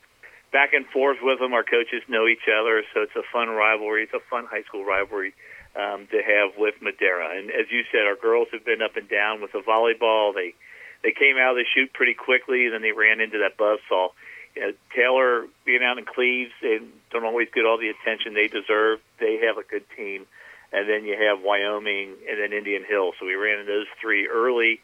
back 0.51 0.73
and 0.73 0.85
forth 0.87 1.17
with 1.21 1.39
them. 1.39 1.53
Our 1.53 1.63
coaches 1.63 2.03
know 2.09 2.27
each 2.27 2.47
other, 2.51 2.83
so 2.93 3.01
it's 3.01 3.15
a 3.15 3.23
fun 3.31 3.47
rivalry. 3.49 4.03
It's 4.03 4.13
a 4.13 4.19
fun 4.29 4.45
high 4.51 4.63
school 4.63 4.83
rivalry 4.83 5.33
um, 5.75 6.07
to 6.11 6.19
have 6.21 6.57
with 6.57 6.75
Madeira. 6.81 7.39
And 7.39 7.49
as 7.49 7.71
you 7.71 7.83
said, 7.89 8.03
our 8.05 8.15
girls 8.15 8.49
have 8.51 8.65
been 8.65 8.81
up 8.81 8.97
and 8.97 9.07
down 9.07 9.41
with 9.41 9.53
the 9.53 9.63
volleyball. 9.63 10.33
They 10.35 10.53
they 11.01 11.11
came 11.11 11.37
out 11.37 11.51
of 11.51 11.57
the 11.57 11.65
chute 11.73 11.91
pretty 11.93 12.13
quickly, 12.13 12.65
and 12.65 12.73
then 12.73 12.81
they 12.81 12.91
ran 12.91 13.19
into 13.19 13.39
that 13.39 13.57
buzzsaw. 13.57 14.11
You 14.55 14.61
know, 14.61 14.73
Taylor 14.95 15.47
being 15.65 15.83
out 15.83 15.97
in 15.97 16.05
Cleves, 16.05 16.51
they 16.61 16.79
don't 17.11 17.25
always 17.25 17.47
get 17.53 17.65
all 17.65 17.77
the 17.77 17.89
attention 17.89 18.33
they 18.33 18.47
deserve. 18.47 18.99
They 19.19 19.39
have 19.47 19.57
a 19.57 19.63
good 19.63 19.83
team 19.95 20.27
and 20.73 20.89
then 20.89 21.05
you 21.05 21.15
have 21.15 21.41
Wyoming, 21.45 22.17
and 22.27 22.41
then 22.41 22.51
Indian 22.51 22.83
Hill. 22.83 23.13
So 23.19 23.25
we 23.25 23.35
ran 23.35 23.65
those 23.65 23.87
three 24.01 24.27
early, 24.27 24.81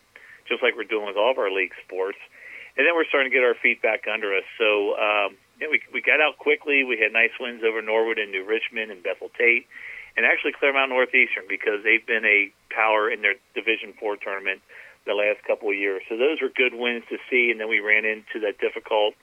just 0.47 0.61
like 0.61 0.75
we're 0.77 0.87
doing 0.87 1.07
with 1.07 1.17
all 1.17 1.31
of 1.31 1.37
our 1.37 1.51
league 1.51 1.73
sports. 1.85 2.17
and 2.77 2.85
then 2.87 2.95
we're 2.95 3.09
starting 3.09 3.31
to 3.31 3.35
get 3.35 3.43
our 3.43 3.55
feet 3.55 3.81
back 3.81 4.05
under 4.07 4.35
us. 4.35 4.47
So 4.57 4.93
um, 4.95 5.35
yeah, 5.59 5.67
we 5.67 5.81
we 5.93 6.01
got 6.01 6.21
out 6.21 6.37
quickly. 6.37 6.83
We 6.83 6.97
had 6.97 7.11
nice 7.11 7.33
wins 7.39 7.63
over 7.65 7.81
Norwood 7.81 8.17
and 8.17 8.31
New 8.31 8.45
Richmond 8.45 8.91
and 8.91 9.03
Bethel 9.03 9.29
Tate, 9.37 9.67
and 10.15 10.25
actually 10.25 10.53
Clermont 10.53 10.89
Northeastern 10.89 11.43
because 11.49 11.83
they've 11.83 12.05
been 12.05 12.23
a 12.23 12.53
power 12.71 13.09
in 13.11 13.21
their 13.21 13.35
Division 13.53 13.93
Four 13.99 14.15
tournament 14.15 14.61
the 15.05 15.13
last 15.13 15.43
couple 15.43 15.69
of 15.69 15.75
years. 15.75 16.03
So 16.07 16.17
those 16.17 16.41
were 16.41 16.49
good 16.53 16.73
wins 16.73 17.03
to 17.09 17.17
see. 17.29 17.51
And 17.51 17.59
then 17.59 17.69
we 17.69 17.79
ran 17.79 18.05
into 18.05 18.39
that 18.45 18.59
difficult 18.59 19.15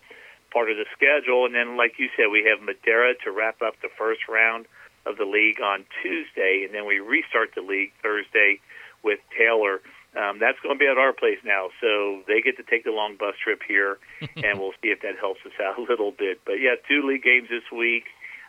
part 0.52 0.70
of 0.70 0.76
the 0.76 0.86
schedule. 0.92 1.46
And 1.46 1.54
then, 1.54 1.76
like 1.76 1.98
you 1.98 2.08
said, 2.16 2.26
we 2.32 2.44
have 2.50 2.64
Madeira 2.64 3.14
to 3.24 3.30
wrap 3.30 3.62
up 3.62 3.74
the 3.82 3.92
first 3.96 4.26
round 4.28 4.66
of 5.06 5.16
the 5.16 5.24
league 5.24 5.60
on 5.60 5.84
Tuesday, 6.02 6.64
and 6.64 6.74
then 6.74 6.86
we 6.86 6.98
restart 7.00 7.54
the 7.54 7.62
league 7.62 7.92
Thursday 8.02 8.60
with 9.02 9.20
Taylor. 9.36 9.80
Um, 10.16 10.38
that's 10.40 10.58
going 10.60 10.74
to 10.74 10.78
be 10.78 10.88
at 10.88 10.98
our 10.98 11.12
place 11.12 11.38
now, 11.44 11.68
so 11.80 12.22
they 12.26 12.40
get 12.40 12.56
to 12.56 12.64
take 12.64 12.84
the 12.84 12.90
long 12.90 13.16
bus 13.16 13.34
trip 13.42 13.60
here, 13.66 13.98
and 14.36 14.58
we'll 14.58 14.74
see 14.82 14.88
if 14.88 15.02
that 15.02 15.18
helps 15.20 15.40
us 15.46 15.52
out 15.62 15.78
a 15.78 15.82
little 15.82 16.10
bit. 16.10 16.40
But 16.44 16.54
yeah, 16.54 16.74
two 16.88 17.06
league 17.06 17.22
games 17.22 17.48
this 17.48 17.68
week. 17.70 18.04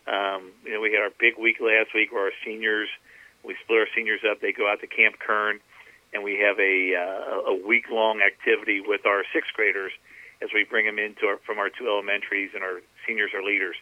Um, 0.08 0.52
you 0.64 0.74
know, 0.74 0.82
we 0.82 0.92
had 0.92 1.02
our 1.02 1.12
big 1.20 1.38
week 1.38 1.60
last 1.60 1.94
week 1.94 2.12
where 2.12 2.32
our 2.32 2.38
seniors, 2.46 2.88
we 3.44 3.56
split 3.64 3.80
our 3.80 3.92
seniors 3.94 4.22
up. 4.24 4.40
They 4.40 4.54
go 4.54 4.72
out 4.72 4.80
to 4.80 4.88
Camp 4.88 5.20
Kern, 5.20 5.60
and 6.14 6.24
we 6.24 6.40
have 6.40 6.58
a 6.60 6.96
uh, 6.96 7.52
a 7.52 7.68
week 7.68 7.92
long 7.92 8.22
activity 8.24 8.80
with 8.80 9.06
our 9.06 9.24
sixth 9.34 9.52
graders 9.54 9.92
as 10.42 10.50
we 10.54 10.64
bring 10.64 10.86
them 10.86 11.00
into 11.00 11.26
our, 11.26 11.38
from 11.46 11.58
our 11.58 11.70
two 11.70 11.88
elementaries, 11.88 12.52
and 12.54 12.64
our 12.64 12.80
seniors 13.06 13.32
are 13.34 13.44
leaders. 13.44 13.76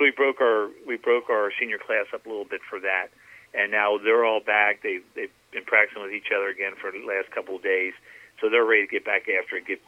So 0.00 0.06
we 0.06 0.12
broke 0.12 0.40
our 0.40 0.70
we 0.86 0.96
broke 0.96 1.28
our 1.28 1.52
senior 1.60 1.76
class 1.76 2.06
up 2.14 2.24
a 2.24 2.28
little 2.28 2.46
bit 2.46 2.62
for 2.70 2.80
that, 2.80 3.08
and 3.52 3.70
now 3.70 3.98
they're 3.98 4.24
all 4.24 4.40
back. 4.40 4.82
They 4.82 5.00
they've 5.14 5.30
been 5.52 5.64
practicing 5.64 6.02
with 6.02 6.12
each 6.12 6.32
other 6.34 6.48
again 6.48 6.72
for 6.80 6.90
the 6.90 7.04
last 7.06 7.30
couple 7.32 7.56
of 7.56 7.62
days, 7.62 7.92
so 8.40 8.48
they're 8.48 8.64
ready 8.64 8.86
to 8.86 8.90
get 8.90 9.04
back 9.04 9.28
after 9.28 9.56
and 9.56 9.66
get 9.66 9.78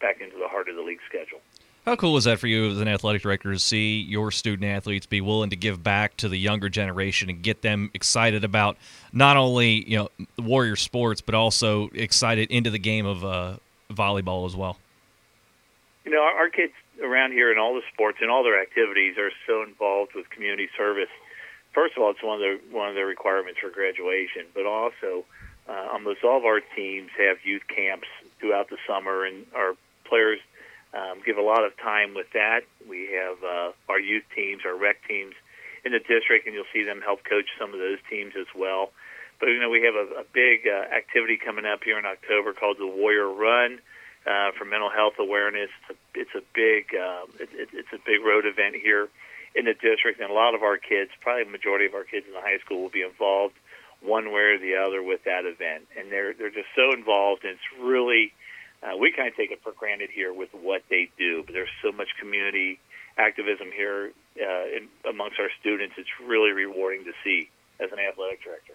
back 0.00 0.20
into 0.20 0.36
the 0.38 0.48
heart 0.48 0.68
of 0.68 0.74
the 0.74 0.82
league 0.82 0.98
schedule. 1.08 1.38
How 1.86 1.94
cool 1.94 2.16
is 2.16 2.24
that 2.24 2.40
for 2.40 2.48
you 2.48 2.68
as 2.72 2.80
an 2.80 2.88
athletic 2.88 3.22
director 3.22 3.52
to 3.52 3.60
see 3.60 4.00
your 4.00 4.32
student 4.32 4.68
athletes 4.68 5.06
be 5.06 5.20
willing 5.20 5.50
to 5.50 5.56
give 5.56 5.84
back 5.84 6.16
to 6.16 6.28
the 6.28 6.36
younger 6.36 6.68
generation 6.68 7.30
and 7.30 7.40
get 7.40 7.62
them 7.62 7.92
excited 7.94 8.42
about 8.42 8.76
not 9.12 9.36
only 9.36 9.88
you 9.88 9.98
know 9.98 10.08
warrior 10.36 10.74
sports 10.74 11.20
but 11.20 11.36
also 11.36 11.90
excited 11.94 12.50
into 12.50 12.70
the 12.70 12.78
game 12.80 13.06
of 13.06 13.24
uh, 13.24 13.56
volleyball 13.92 14.46
as 14.46 14.56
well? 14.56 14.78
You 16.04 16.10
know, 16.10 16.22
our, 16.22 16.32
our 16.32 16.50
kids 16.50 16.72
around 17.02 17.32
here 17.32 17.50
in 17.52 17.58
all 17.58 17.74
the 17.74 17.82
sports 17.92 18.18
and 18.20 18.30
all 18.30 18.44
their 18.44 18.60
activities 18.60 19.16
are 19.18 19.30
so 19.46 19.62
involved 19.62 20.12
with 20.14 20.28
community 20.30 20.68
service. 20.76 21.10
First 21.72 21.96
of 21.96 22.02
all, 22.02 22.10
it's 22.10 22.22
one 22.22 22.42
of 22.42 22.44
the 22.44 22.60
one 22.74 22.88
of 22.88 22.94
the 22.94 23.04
requirements 23.04 23.60
for 23.60 23.70
graduation, 23.70 24.46
but 24.54 24.66
also 24.66 25.24
uh, 25.68 25.88
almost 25.92 26.24
all 26.24 26.38
of 26.38 26.44
our 26.44 26.60
teams 26.74 27.10
have 27.16 27.38
youth 27.44 27.62
camps 27.68 28.08
throughout 28.40 28.70
the 28.70 28.78
summer, 28.88 29.24
and 29.24 29.46
our 29.54 29.74
players 30.04 30.40
um, 30.92 31.22
give 31.24 31.36
a 31.36 31.42
lot 31.42 31.64
of 31.64 31.76
time 31.78 32.14
with 32.14 32.26
that. 32.34 32.62
We 32.88 33.10
have 33.14 33.38
uh, 33.44 33.72
our 33.88 34.00
youth 34.00 34.24
teams, 34.34 34.62
our 34.64 34.76
rec 34.76 34.96
teams 35.06 35.34
in 35.84 35.92
the 35.92 36.00
district, 36.00 36.46
and 36.46 36.54
you'll 36.54 36.70
see 36.72 36.82
them 36.82 37.00
help 37.00 37.22
coach 37.24 37.46
some 37.58 37.72
of 37.72 37.78
those 37.78 37.98
teams 38.10 38.34
as 38.38 38.46
well. 38.56 38.90
But 39.38 39.50
you 39.50 39.60
know, 39.60 39.70
we 39.70 39.82
have 39.82 39.94
a, 39.94 40.20
a 40.20 40.24
big 40.32 40.66
uh, 40.66 40.92
activity 40.94 41.38
coming 41.38 41.64
up 41.64 41.84
here 41.84 41.98
in 41.98 42.04
October 42.04 42.52
called 42.52 42.76
the 42.78 42.86
Warrior 42.86 43.30
Run 43.30 43.78
for 44.24 44.64
mental 44.64 44.90
health 44.90 45.14
awareness. 45.18 45.70
It's 45.88 45.98
a, 45.98 46.20
it's 46.20 46.34
a 46.34 46.44
big 46.54 46.94
um, 46.94 47.30
it, 47.40 47.48
it, 47.52 47.68
it's 47.72 47.92
a 47.92 47.98
big 48.04 48.24
road 48.24 48.46
event 48.46 48.76
here 48.76 49.08
in 49.54 49.64
the 49.64 49.74
district, 49.74 50.20
and 50.20 50.30
a 50.30 50.34
lot 50.34 50.54
of 50.54 50.62
our 50.62 50.76
kids, 50.78 51.10
probably 51.20 51.44
the 51.44 51.50
majority 51.50 51.86
of 51.86 51.94
our 51.94 52.04
kids 52.04 52.26
in 52.26 52.32
the 52.32 52.40
high 52.40 52.58
school, 52.64 52.82
will 52.82 52.94
be 52.94 53.02
involved 53.02 53.54
one 54.00 54.32
way 54.32 54.54
or 54.54 54.58
the 54.58 54.76
other 54.76 55.02
with 55.02 55.24
that 55.24 55.44
event, 55.44 55.86
and 55.98 56.10
they're 56.10 56.34
they're 56.34 56.50
just 56.50 56.68
so 56.76 56.92
involved, 56.92 57.44
and 57.44 57.54
it's 57.54 57.82
really 57.82 58.32
uh, 58.82 58.96
we 58.96 59.12
kind 59.12 59.28
of 59.28 59.36
take 59.36 59.50
it 59.50 59.60
for 59.62 59.72
granted 59.72 60.10
here 60.10 60.32
with 60.32 60.48
what 60.52 60.82
they 60.88 61.10
do, 61.18 61.42
but 61.44 61.52
there's 61.52 61.72
so 61.82 61.92
much 61.92 62.08
community 62.18 62.78
activism 63.18 63.68
here 63.74 64.12
uh, 64.40 64.76
in, 64.76 64.88
amongst 65.08 65.38
our 65.38 65.50
students. 65.60 65.94
It's 65.98 66.08
really 66.24 66.52
rewarding 66.52 67.04
to 67.04 67.12
see 67.22 67.50
as 67.78 67.92
an 67.92 67.98
athletic 67.98 68.42
director. 68.42 68.74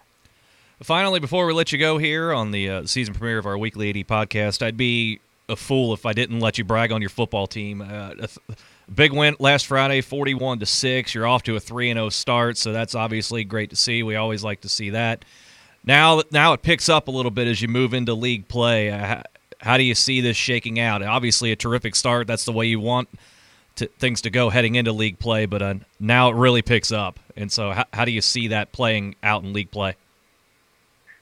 Finally, 0.84 1.22
before 1.22 1.46
we 1.46 1.54
let 1.54 1.72
you 1.72 1.80
go 1.80 1.98
here 1.98 2.34
on 2.34 2.52
the 2.52 2.70
uh, 2.70 2.86
season 2.86 3.14
premiere 3.14 3.38
of 3.38 3.46
our 3.46 3.58
Weekly 3.58 3.90
AD 3.90 4.08
podcast, 4.08 4.62
I'd 4.62 4.76
be 4.76 5.22
a 5.48 5.56
fool 5.56 5.94
if 5.94 6.06
I 6.06 6.14
didn't 6.14 6.40
let 6.40 6.58
you 6.58 6.64
brag 6.64 6.92
on 6.92 7.02
your 7.02 7.10
football 7.10 7.48
team. 7.48 7.82
Uh, 7.82 8.28
big 8.94 9.14
win 9.14 9.36
last 9.40 9.68
Friday, 9.68 10.02
forty-one 10.02 10.60
to 10.60 10.66
six. 10.66 11.14
You're 11.14 11.28
off 11.28 11.44
to 11.44 11.56
a 11.56 11.60
three 11.60 11.90
and 11.90 11.98
zero 11.98 12.08
oh 12.08 12.10
start, 12.10 12.58
so 12.58 12.74
that's 12.74 12.96
obviously 12.96 13.44
great 13.44 13.70
to 13.70 13.76
see. 13.76 14.04
We 14.04 14.16
always 14.16 14.44
like 14.44 14.62
to 14.62 14.70
see 14.70 14.92
that. 14.92 15.26
Now, 15.84 16.24
now 16.32 16.54
it 16.54 16.64
picks 16.64 16.90
up 16.90 17.08
a 17.08 17.12
little 17.12 17.32
bit 17.32 17.48
as 17.48 17.62
you 17.62 17.68
move 17.68 17.94
into 17.94 18.14
league 18.16 18.48
play. 18.48 18.90
Uh, 18.90 19.22
how 19.60 19.78
do 19.78 19.84
you 19.84 19.96
see 19.96 20.22
this 20.22 20.36
shaking 20.36 20.80
out? 20.80 21.04
Obviously, 21.04 21.52
a 21.52 21.56
terrific 21.56 21.96
start. 21.96 22.28
That's 22.28 22.46
the 22.46 22.52
way 22.52 22.66
you 22.66 22.80
want 22.80 23.08
to, 23.76 23.88
things 24.00 24.22
to 24.22 24.30
go 24.30 24.50
heading 24.50 24.76
into 24.76 24.92
league 24.92 25.20
play, 25.20 25.46
but 25.46 25.62
uh, 25.62 25.76
now 26.00 26.30
it 26.30 26.36
really 26.36 26.62
picks 26.62 26.92
up. 26.92 27.20
And 27.38 27.52
so, 27.52 27.72
how, 27.72 27.86
how 27.94 28.06
do 28.06 28.12
you 28.12 28.22
see 28.22 28.48
that 28.48 28.72
playing 28.72 29.16
out 29.22 29.44
in 29.44 29.54
league 29.54 29.72
play? 29.72 29.96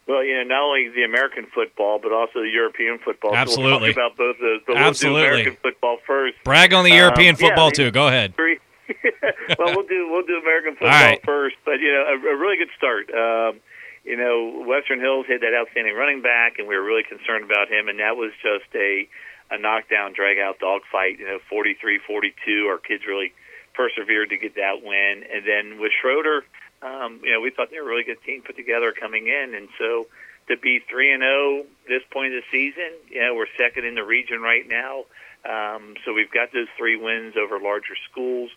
Well, 0.07 0.23
you 0.23 0.35
know, 0.35 0.43
not 0.43 0.61
only 0.63 0.89
the 0.89 1.03
American 1.03 1.47
football, 1.53 1.99
but 2.01 2.11
also 2.11 2.41
the 2.41 2.51
European 2.51 2.99
football. 2.99 3.33
Absolutely. 3.35 3.93
So 3.93 3.95
we'll 3.95 4.09
talk 4.09 4.15
about 4.15 4.17
both 4.17 4.35
those, 4.39 4.61
but 4.67 4.75
Absolutely. 4.75 5.21
we'll 5.21 5.29
do 5.29 5.31
American 5.31 5.57
football 5.61 5.97
first. 6.05 6.35
Brag 6.43 6.73
on 6.73 6.83
the 6.83 6.91
European 6.91 7.35
um, 7.35 7.39
football 7.39 7.67
yeah, 7.67 7.87
too. 7.87 7.91
Go 7.91 8.07
ahead. 8.07 8.33
well, 9.57 9.71
we'll 9.75 9.87
do 9.87 10.11
we'll 10.11 10.25
do 10.27 10.37
American 10.41 10.73
football 10.73 10.89
right. 10.91 11.23
first, 11.23 11.55
but 11.63 11.79
you 11.79 11.91
know, 11.91 12.03
a, 12.03 12.35
a 12.35 12.37
really 12.37 12.57
good 12.57 12.71
start. 12.75 13.07
Um, 13.15 13.61
you 14.03 14.17
know, 14.17 14.65
Western 14.67 14.99
Hills 14.99 15.25
had 15.27 15.39
that 15.39 15.55
outstanding 15.55 15.95
running 15.95 16.21
back, 16.21 16.59
and 16.59 16.67
we 16.67 16.75
were 16.75 16.83
really 16.83 17.03
concerned 17.07 17.45
about 17.45 17.71
him, 17.71 17.87
and 17.87 17.99
that 17.99 18.17
was 18.17 18.31
just 18.43 18.67
a 18.75 19.07
a 19.51 19.57
knockdown, 19.57 20.13
drag 20.13 20.37
out 20.37 20.59
dogfight. 20.59 21.19
You 21.19 21.27
know, 21.27 21.39
43-42. 21.51 22.67
Our 22.67 22.77
kids 22.77 23.03
really 23.07 23.33
persevered 23.73 24.29
to 24.29 24.37
get 24.37 24.55
that 24.55 24.83
win, 24.83 25.23
and 25.31 25.47
then 25.47 25.79
with 25.79 25.91
Shroder, 25.95 26.41
um, 26.83 27.21
you 27.23 27.31
know, 27.31 27.41
we 27.41 27.49
thought 27.49 27.69
they 27.71 27.79
were 27.79 27.87
a 27.87 27.89
really 27.89 28.03
good 28.03 28.21
team 28.25 28.41
put 28.41 28.55
together 28.55 28.91
coming 28.91 29.27
in, 29.27 29.55
and 29.55 29.69
so 29.79 30.07
to 30.47 30.57
be 30.57 30.79
three 30.89 31.13
and 31.13 31.21
zero 31.21 31.31
oh 31.31 31.65
this 31.87 32.03
point 32.11 32.33
of 32.33 32.43
the 32.43 32.47
season, 32.51 32.91
you 33.09 33.21
know, 33.21 33.33
we're 33.35 33.47
second 33.57 33.85
in 33.85 33.95
the 33.95 34.03
region 34.03 34.41
right 34.41 34.67
now. 34.67 35.05
Um, 35.47 35.95
so 36.05 36.13
we've 36.13 36.31
got 36.31 36.51
those 36.53 36.67
three 36.77 36.95
wins 36.95 37.35
over 37.37 37.59
larger 37.59 37.95
schools 38.11 38.51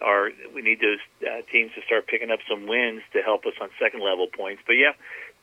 are 0.00 0.30
we 0.54 0.62
need 0.62 0.80
those 0.80 0.98
uh, 1.22 1.42
teams 1.50 1.70
to 1.74 1.82
start 1.86 2.06
picking 2.06 2.30
up 2.30 2.40
some 2.48 2.66
wins 2.66 3.02
to 3.12 3.22
help 3.22 3.46
us 3.46 3.54
on 3.60 3.70
second 3.78 4.02
level 4.02 4.26
points. 4.26 4.62
But 4.66 4.74
yeah, 4.74 4.92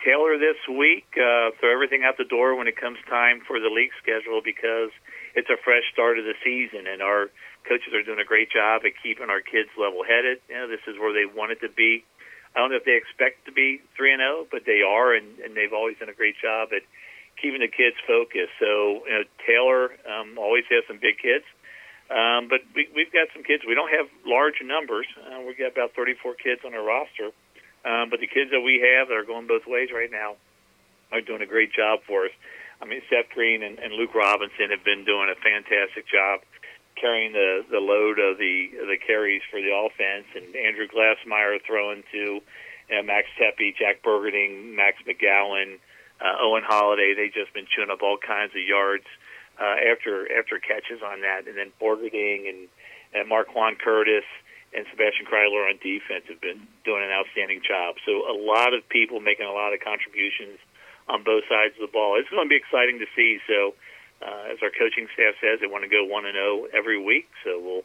Taylor 0.04 0.38
this 0.38 0.58
week, 0.68 1.08
uh, 1.16 1.52
throw 1.60 1.72
everything 1.72 2.04
out 2.04 2.18
the 2.18 2.28
door 2.28 2.56
when 2.56 2.68
it 2.68 2.76
comes 2.76 2.98
time 3.10 3.42
for 3.48 3.60
the 3.60 3.70
league 3.70 3.96
schedule 4.02 4.42
because 4.44 4.92
it's 5.36 5.50
a 5.50 5.58
fresh 5.64 5.84
start 5.94 6.20
of 6.20 6.26
the 6.26 6.36
season, 6.44 6.86
and 6.88 7.02
our 7.02 7.30
coaches 7.64 7.94
are 7.94 8.04
doing 8.04 8.20
a 8.20 8.26
great 8.26 8.52
job 8.52 8.82
at 8.86 8.92
keeping 9.02 9.30
our 9.30 9.42
kids 9.42 9.70
level 9.78 10.04
headed. 10.04 10.40
You 10.50 10.56
know, 10.56 10.68
this 10.68 10.84
is 10.88 11.00
where 11.00 11.14
they 11.14 11.26
want 11.26 11.52
it 11.52 11.62
to 11.62 11.70
be. 11.70 12.04
I 12.55 12.60
don't 12.60 12.72
know 12.72 12.77
if 12.77 12.86
they 12.86 13.00
expect 13.00 13.46
to 13.46 13.51
be 13.51 13.79
three 13.96 14.12
and 14.12 14.20
zero, 14.20 14.43
oh, 14.43 14.48
but 14.51 14.63
they 14.65 14.84
are, 14.84 15.15
and, 15.15 15.39
and 15.39 15.55
they've 15.55 15.72
always 15.72 15.98
done 15.98 16.10
a 16.10 16.17
great 16.17 16.36
job 16.41 16.70
at 16.75 16.84
keeping 17.39 17.63
the 17.63 17.72
kids 17.72 17.96
focused. 18.05 18.53
So 18.60 19.08
you 19.08 19.13
know, 19.15 19.24
Taylor 19.48 19.96
um, 20.03 20.38
always 20.38 20.65
has 20.70 20.84
some 20.88 21.00
big 21.00 21.17
kids. 21.17 21.48
Um, 22.12 22.51
but 22.51 22.60
we, 22.75 22.91
we've 22.91 23.12
got 23.12 23.31
some 23.31 23.43
kids. 23.43 23.63
We 23.63 23.74
don't 23.74 23.89
have 23.89 24.12
large 24.27 24.60
numbers. 24.60 25.08
Uh, 25.15 25.48
we've 25.48 25.58
got 25.58 25.72
about 25.72 25.96
34 25.96 26.36
kids 26.36 26.60
on 26.67 26.75
our 26.75 26.84
roster. 26.84 27.31
Um, 27.88 28.12
but 28.12 28.20
the 28.20 28.27
kids 28.27 28.51
that 28.51 28.60
we 28.60 28.84
have 28.84 29.08
that 29.08 29.15
are 29.15 29.24
going 29.24 29.48
both 29.48 29.63
ways 29.65 29.89
right 29.96 30.12
now 30.12 30.36
are 31.12 31.24
doing 31.24 31.41
a 31.41 31.48
great 31.48 31.72
job 31.72 32.03
for 32.05 32.27
us. 32.27 32.36
I 32.81 32.86
mean, 32.86 33.01
Seth 33.10 33.31
Green 33.34 33.63
and, 33.63 33.79
and 33.79 33.93
Luke 33.93 34.13
Robinson 34.13 34.75
have 34.75 34.84
been 34.84 35.05
doing 35.05 35.31
a 35.31 35.39
fantastic 35.39 36.03
job 36.05 36.41
carrying 36.96 37.34
the 37.34 37.64
the 37.70 37.80
load 37.80 38.20
of 38.20 38.38
the 38.38 38.70
the 38.88 38.98
carries 38.98 39.42
for 39.50 39.62
the 39.62 39.72
offense, 39.74 40.28
and 40.36 40.56
Andrew 40.56 40.88
Glassmeyer 40.88 41.60
throwing 41.66 42.04
to 42.12 42.42
uh, 42.92 43.04
Max 43.04 43.28
Tepe, 43.38 43.76
Jack 43.78 44.04
Borgerding, 44.04 44.76
Max 44.76 44.98
McGowan, 45.08 45.80
uh, 46.20 46.36
Owen 46.42 46.64
Holiday. 46.66 47.14
They've 47.16 47.34
just 47.34 47.54
been 47.54 47.66
chewing 47.66 47.90
up 47.90 48.02
all 48.02 48.18
kinds 48.18 48.52
of 48.56 48.62
yards 48.62 49.06
uh, 49.60 49.76
after 49.92 50.28
after 50.38 50.60
catches 50.60 51.02
on 51.02 51.22
that, 51.22 51.48
and 51.48 51.58
then 51.58 51.72
Borgerding 51.82 52.50
and 52.50 52.68
and 53.14 53.28
Marquand 53.28 53.80
Curtis 53.80 54.26
and 54.72 54.86
Sebastian 54.88 55.28
Kryler 55.28 55.68
on 55.68 55.76
defense 55.84 56.24
have 56.32 56.40
been 56.40 56.64
doing 56.88 57.04
an 57.04 57.12
outstanding 57.12 57.60
job. 57.60 57.96
So 58.08 58.24
a 58.24 58.36
lot 58.36 58.74
of 58.74 58.88
people 58.88 59.20
making 59.20 59.46
a 59.46 59.52
lot 59.52 59.74
of 59.76 59.84
contributions 59.84 60.60
on 61.12 61.24
both 61.28 61.44
sides 61.52 61.76
of 61.76 61.84
the 61.84 61.92
ball. 61.92 62.16
It's 62.16 62.32
going 62.32 62.48
to 62.48 62.50
be 62.50 62.56
exciting 62.56 63.00
to 63.04 63.10
see. 63.12 63.40
So 63.48 63.76
uh, 64.22 64.51
as 64.51 64.58
our 64.62 64.70
coaching 64.70 65.08
staff 65.13 65.36
says, 65.42 65.60
they 65.60 65.68
want 65.68 65.84
to 65.84 65.90
go 65.90 66.06
one 66.06 66.25
and 66.25 66.36
zero 66.36 66.68
every 66.74 67.01
week. 67.01 67.30
So 67.44 67.60
we'll 67.60 67.84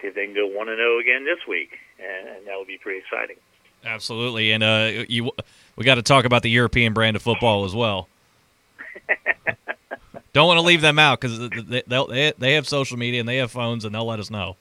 see 0.00 0.08
if 0.08 0.14
they 0.14 0.26
can 0.26 0.34
go 0.34 0.46
one 0.46 0.68
and 0.68 0.78
zero 0.78 0.98
again 0.98 1.24
this 1.24 1.46
week, 1.46 1.78
and, 1.98 2.28
and 2.28 2.46
that 2.46 2.56
will 2.56 2.66
be 2.66 2.78
pretty 2.78 3.00
exciting. 3.00 3.36
Absolutely, 3.84 4.52
and 4.52 4.64
uh, 4.64 5.04
you 5.08 5.30
we 5.76 5.84
got 5.84 5.96
to 5.96 6.02
talk 6.02 6.24
about 6.24 6.42
the 6.42 6.50
European 6.50 6.92
brand 6.92 7.16
of 7.16 7.22
football 7.22 7.64
as 7.64 7.74
well. 7.74 8.08
Don't 10.32 10.46
want 10.46 10.58
to 10.58 10.66
leave 10.66 10.82
them 10.82 10.98
out 10.98 11.20
because 11.20 11.38
they, 11.48 11.82
they 11.88 12.32
they 12.36 12.52
have 12.54 12.68
social 12.68 12.98
media 12.98 13.20
and 13.20 13.28
they 13.28 13.38
have 13.38 13.50
phones 13.50 13.84
and 13.84 13.94
they'll 13.94 14.06
let 14.06 14.20
us 14.20 14.30
know. 14.30 14.56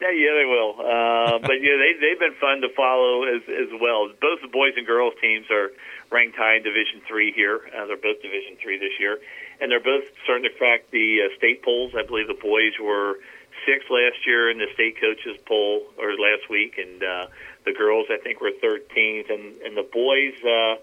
Yeah, 0.00 0.10
yeah, 0.10 0.36
they 0.36 0.44
will. 0.44 0.76
Uh, 0.76 1.38
but 1.40 1.56
yeah, 1.64 1.80
they 1.80 1.96
they've 1.96 2.18
been 2.18 2.36
fun 2.40 2.60
to 2.60 2.68
follow 2.76 3.24
as 3.24 3.40
as 3.48 3.72
well. 3.80 4.08
Both 4.20 4.42
the 4.42 4.48
boys 4.52 4.74
and 4.76 4.86
girls 4.86 5.14
teams 5.22 5.46
are 5.50 5.70
ranked 6.12 6.36
high 6.36 6.56
in 6.56 6.62
Division 6.62 7.00
Three 7.08 7.32
here. 7.32 7.60
Uh, 7.72 7.86
they're 7.86 7.96
both 7.96 8.20
Division 8.20 8.56
Three 8.60 8.78
this 8.78 8.92
year, 9.00 9.18
and 9.60 9.70
they're 9.70 9.80
both 9.80 10.04
starting 10.24 10.44
to 10.44 10.54
crack 10.56 10.90
the 10.90 11.26
uh, 11.26 11.36
state 11.36 11.62
polls. 11.62 11.92
I 11.96 12.02
believe 12.02 12.28
the 12.28 12.38
boys 12.38 12.74
were 12.80 13.18
sixth 13.64 13.88
last 13.90 14.26
year 14.26 14.50
in 14.50 14.58
the 14.58 14.68
state 14.74 15.00
coaches 15.00 15.36
poll 15.46 15.82
or 15.98 16.12
last 16.12 16.50
week, 16.50 16.78
and 16.78 17.02
uh, 17.02 17.26
the 17.64 17.72
girls 17.72 18.06
I 18.10 18.18
think 18.22 18.40
were 18.40 18.52
13th, 18.62 19.32
and 19.32 19.60
and 19.62 19.76
the 19.76 19.86
boys 19.86 20.36
uh, 20.44 20.76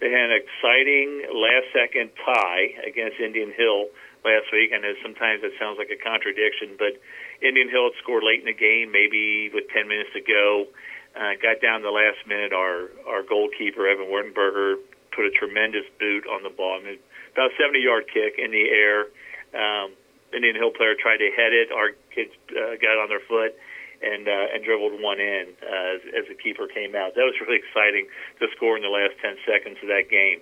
they 0.00 0.10
had 0.10 0.32
an 0.32 0.40
exciting 0.40 1.28
last 1.28 1.68
second 1.76 2.10
tie 2.24 2.72
against 2.86 3.20
Indian 3.20 3.52
Hill 3.52 3.92
last 4.24 4.48
week. 4.52 4.72
I 4.72 4.80
know 4.80 4.96
sometimes 5.02 5.44
it 5.44 5.52
sounds 5.60 5.76
like 5.76 5.92
a 5.92 6.00
contradiction, 6.00 6.76
but 6.80 6.96
Indian 7.44 7.68
Hill 7.68 7.92
had 7.92 7.96
scored 8.00 8.24
late 8.24 8.40
in 8.40 8.48
the 8.48 8.56
game, 8.56 8.92
maybe 8.92 9.52
with 9.52 9.68
10 9.72 9.88
minutes 9.88 10.10
to 10.16 10.24
go. 10.24 10.66
Uh, 11.12 11.36
got 11.42 11.60
down 11.60 11.82
the 11.82 11.92
last 11.92 12.22
minute. 12.26 12.52
Our 12.52 12.88
our 13.04 13.22
goalkeeper 13.22 13.86
Evan 13.86 14.06
Wertenberger 14.06 14.80
put 15.12 15.26
a 15.26 15.30
tremendous 15.30 15.84
boot 15.98 16.24
on 16.30 16.42
the 16.44 16.50
ball. 16.50 16.78
I 16.80 16.84
mean, 16.84 16.98
about 17.32 17.50
a 17.50 17.56
70 17.58 17.80
yard 17.80 18.04
kick 18.12 18.38
in 18.38 18.50
the 18.50 18.66
air. 18.70 19.10
Um, 19.54 19.92
Indian 20.30 20.54
Hill 20.54 20.70
player 20.70 20.94
tried 20.94 21.18
to 21.18 21.30
head 21.34 21.50
it. 21.50 21.74
Our 21.74 21.98
kids 22.14 22.30
uh, 22.54 22.78
got 22.78 23.02
on 23.02 23.10
their 23.10 23.22
foot 23.26 23.58
and 24.00 24.28
uh, 24.28 24.54
and 24.54 24.64
dribbled 24.64 25.02
one 25.02 25.20
in 25.20 25.52
uh, 25.60 25.94
as, 25.98 26.02
as 26.22 26.24
the 26.30 26.38
keeper 26.38 26.66
came 26.70 26.94
out. 26.94 27.14
That 27.18 27.26
was 27.26 27.36
really 27.42 27.58
exciting 27.58 28.06
to 28.38 28.46
score 28.56 28.76
in 28.78 28.82
the 28.82 28.92
last 28.92 29.18
10 29.20 29.36
seconds 29.44 29.78
of 29.82 29.88
that 29.90 30.08
game. 30.08 30.40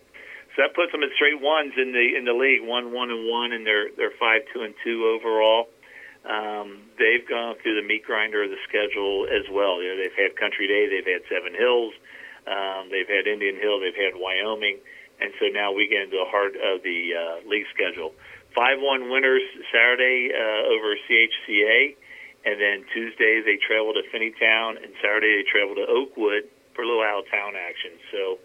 So 0.55 0.67
that 0.67 0.75
puts 0.75 0.93
them 0.93 1.03
at 1.03 1.13
straight 1.15 1.41
ones 1.41 1.73
in 1.77 1.93
the 1.93 2.17
in 2.17 2.25
the 2.25 2.37
league, 2.37 2.67
one 2.67 2.93
one 2.93 3.11
and 3.11 3.29
one, 3.29 3.53
and 3.53 3.67
they're 3.67 3.91
they're 3.97 4.15
five 4.19 4.43
two 4.53 4.63
and 4.63 4.75
two 4.85 5.09
overall. 5.09 5.69
Um, 6.29 6.91
they've 6.99 7.25
gone 7.25 7.57
through 7.63 7.81
the 7.81 7.87
meat 7.87 8.05
grinder 8.05 8.43
of 8.43 8.51
the 8.51 8.61
schedule 8.69 9.31
as 9.31 9.47
well. 9.49 9.81
You 9.81 9.95
know, 9.95 9.99
they've 10.03 10.19
had 10.19 10.37
Country 10.37 10.67
Day, 10.67 10.91
they've 10.91 11.07
had 11.07 11.23
Seven 11.31 11.55
Hills, 11.55 11.95
um, 12.45 12.91
they've 12.91 13.09
had 13.09 13.31
Indian 13.31 13.57
Hill, 13.57 13.81
they've 13.81 13.97
had 13.97 14.19
Wyoming, 14.19 14.83
and 15.21 15.33
so 15.39 15.47
now 15.53 15.73
we 15.73 15.89
get 15.89 16.03
into 16.03 16.17
the 16.17 16.31
heart 16.31 16.55
of 16.55 16.83
the 16.83 17.15
uh, 17.15 17.49
league 17.49 17.67
schedule. 17.75 18.15
Five 18.55 18.79
one 18.81 19.11
winners 19.11 19.43
Saturday 19.71 20.31
uh, 20.33 20.73
over 20.73 20.97
CHCA, 21.07 21.97
and 22.47 22.61
then 22.61 22.85
Tuesday 22.95 23.43
they 23.45 23.59
travel 23.59 23.93
to 23.95 24.03
Finneytown, 24.11 24.83
and 24.83 24.95
Saturday 25.03 25.43
they 25.43 25.47
travel 25.47 25.75
to 25.77 25.87
Oakwood 25.87 26.49
for 26.75 26.83
a 26.83 26.87
little 26.87 27.03
out 27.03 27.27
of 27.27 27.31
town 27.31 27.55
action. 27.55 27.99
So 28.11 28.39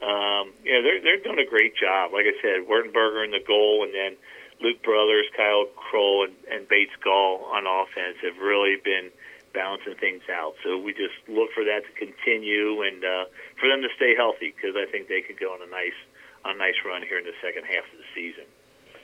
um, 0.00 0.52
yeah, 0.64 0.80
they're 0.80 1.00
they're 1.00 1.20
doing 1.20 1.40
a 1.40 1.48
great 1.48 1.76
job. 1.76 2.12
Like 2.12 2.24
I 2.24 2.36
said, 2.40 2.68
Wertenberger 2.68 3.24
in 3.24 3.32
the 3.32 3.44
goal, 3.44 3.84
and 3.84 3.92
then 3.92 4.16
Luke 4.60 4.82
Brothers, 4.82 5.26
Kyle 5.36 5.66
Kroll, 5.76 6.24
and, 6.24 6.36
and 6.48 6.68
Bates 6.68 6.96
Gall 7.02 7.44
on 7.52 7.64
offense 7.66 8.16
have 8.22 8.40
really 8.40 8.76
been 8.76 9.10
balancing 9.52 9.96
things 9.98 10.22
out. 10.30 10.54
So 10.62 10.78
we 10.78 10.92
just 10.92 11.16
look 11.28 11.50
for 11.52 11.64
that 11.64 11.82
to 11.84 11.92
continue 11.98 12.82
and 12.82 13.04
uh, 13.04 13.24
for 13.58 13.68
them 13.68 13.82
to 13.82 13.90
stay 13.96 14.14
healthy 14.14 14.54
because 14.54 14.76
I 14.76 14.90
think 14.90 15.08
they 15.08 15.20
could 15.20 15.40
go 15.40 15.52
on 15.52 15.60
a 15.60 15.70
nice 15.70 15.96
a 16.44 16.54
nice 16.56 16.74
run 16.84 17.02
here 17.02 17.18
in 17.18 17.24
the 17.24 17.32
second 17.42 17.64
half 17.64 17.84
of 17.92 17.98
the 17.98 18.04
season. 18.14 18.44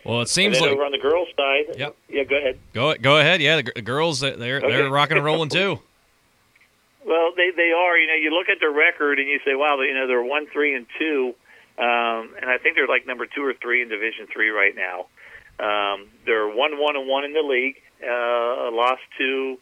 Well, 0.04 0.20
it 0.20 0.28
seems 0.28 0.60
like 0.60 0.70
over 0.70 0.84
on 0.84 0.92
the 0.92 0.98
girls' 0.98 1.28
side. 1.36 1.76
Yep. 1.78 1.96
Yeah, 2.08 2.22
go 2.24 2.36
ahead. 2.36 2.58
Go 2.72 2.94
go 2.94 3.18
ahead. 3.18 3.40
Yeah, 3.42 3.56
the 3.56 3.62
g- 3.64 3.80
girls 3.82 4.20
they're 4.20 4.34
Okay. 4.58 4.60
they're 4.68 4.88
rocking 4.90 5.16
and 5.16 5.26
rolling 5.26 5.48
too. 5.48 5.80
Well, 7.06 7.30
they 7.36 7.50
they 7.56 7.70
are. 7.70 7.96
You 7.96 8.06
know, 8.08 8.14
you 8.14 8.30
look 8.36 8.48
at 8.48 8.58
their 8.58 8.72
record 8.72 9.20
and 9.20 9.28
you 9.28 9.38
say, 9.44 9.54
wow, 9.54 9.80
you 9.80 9.94
know, 9.94 10.08
they're 10.08 10.24
one, 10.24 10.46
three, 10.52 10.74
and 10.74 10.86
two, 10.98 11.34
um, 11.78 12.34
and 12.40 12.50
I 12.50 12.58
think 12.60 12.74
they're 12.74 12.88
like 12.88 13.06
number 13.06 13.26
two 13.26 13.44
or 13.44 13.54
three 13.54 13.80
in 13.80 13.88
Division 13.88 14.26
Three 14.32 14.48
right 14.50 14.74
now. 14.74 15.06
Um, 15.58 16.08
they're 16.26 16.48
one, 16.48 16.80
one, 16.80 16.96
and 16.96 17.06
one 17.08 17.24
in 17.24 17.32
the 17.32 17.42
league. 17.42 17.76
Uh, 18.02 18.68
a 18.68 18.70
loss 18.74 18.98
to 19.18 19.58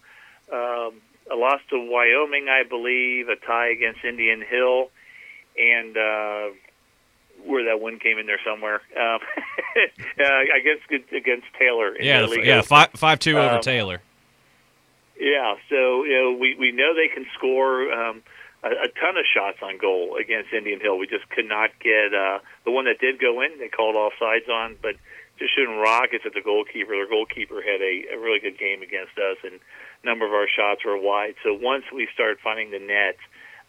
um, 0.50 0.92
a 1.30 1.36
loss 1.36 1.60
to 1.68 1.78
Wyoming, 1.78 2.48
I 2.48 2.62
believe, 2.66 3.28
a 3.28 3.36
tie 3.36 3.68
against 3.68 4.02
Indian 4.04 4.40
Hill, 4.40 4.88
and 5.58 5.96
uh, 5.98 6.46
where 7.44 7.64
that 7.64 7.80
win 7.80 7.98
came 7.98 8.18
in 8.18 8.26
there 8.26 8.40
somewhere. 8.44 8.80
Um, 8.96 9.18
uh, 10.20 10.24
I 10.24 10.60
guess 10.62 10.78
against 11.12 11.46
Taylor. 11.58 11.94
In 11.94 12.04
Yeah, 12.04 12.26
yeah, 12.42 12.62
five 12.62 12.90
five 12.94 13.18
two 13.18 13.38
over 13.38 13.56
Um, 13.56 13.60
Taylor. 13.60 14.00
Yeah, 15.18 15.54
so 15.68 16.04
you 16.04 16.20
know 16.20 16.38
we 16.38 16.56
we 16.58 16.72
know 16.72 16.94
they 16.94 17.08
can 17.12 17.26
score 17.34 17.92
um, 17.92 18.22
a, 18.62 18.68
a 18.68 18.88
ton 19.00 19.16
of 19.16 19.24
shots 19.32 19.58
on 19.62 19.78
goal 19.78 20.16
against 20.20 20.52
Indian 20.52 20.80
Hill. 20.80 20.98
We 20.98 21.06
just 21.06 21.28
could 21.30 21.48
not 21.48 21.70
get 21.80 22.14
uh, 22.14 22.38
the 22.64 22.70
one 22.70 22.86
that 22.86 22.98
did 22.98 23.20
go 23.20 23.40
in. 23.42 23.58
They 23.58 23.68
called 23.68 23.94
offsides 23.94 24.48
on, 24.48 24.76
but 24.82 24.96
just 25.38 25.54
shooting 25.54 25.76
rockets 25.76 26.24
at 26.26 26.34
the 26.34 26.42
goalkeeper. 26.42 26.92
Their 26.92 27.08
goalkeeper 27.08 27.62
had 27.62 27.80
a, 27.80 28.14
a 28.14 28.18
really 28.18 28.40
good 28.40 28.58
game 28.58 28.82
against 28.82 29.18
us, 29.18 29.38
and 29.44 29.60
a 30.02 30.06
number 30.06 30.26
of 30.26 30.32
our 30.32 30.48
shots 30.48 30.84
were 30.84 30.98
wide. 30.98 31.34
So 31.42 31.54
once 31.54 31.84
we 31.92 32.08
start 32.12 32.38
finding 32.42 32.70
the 32.70 32.78
net, 32.78 33.18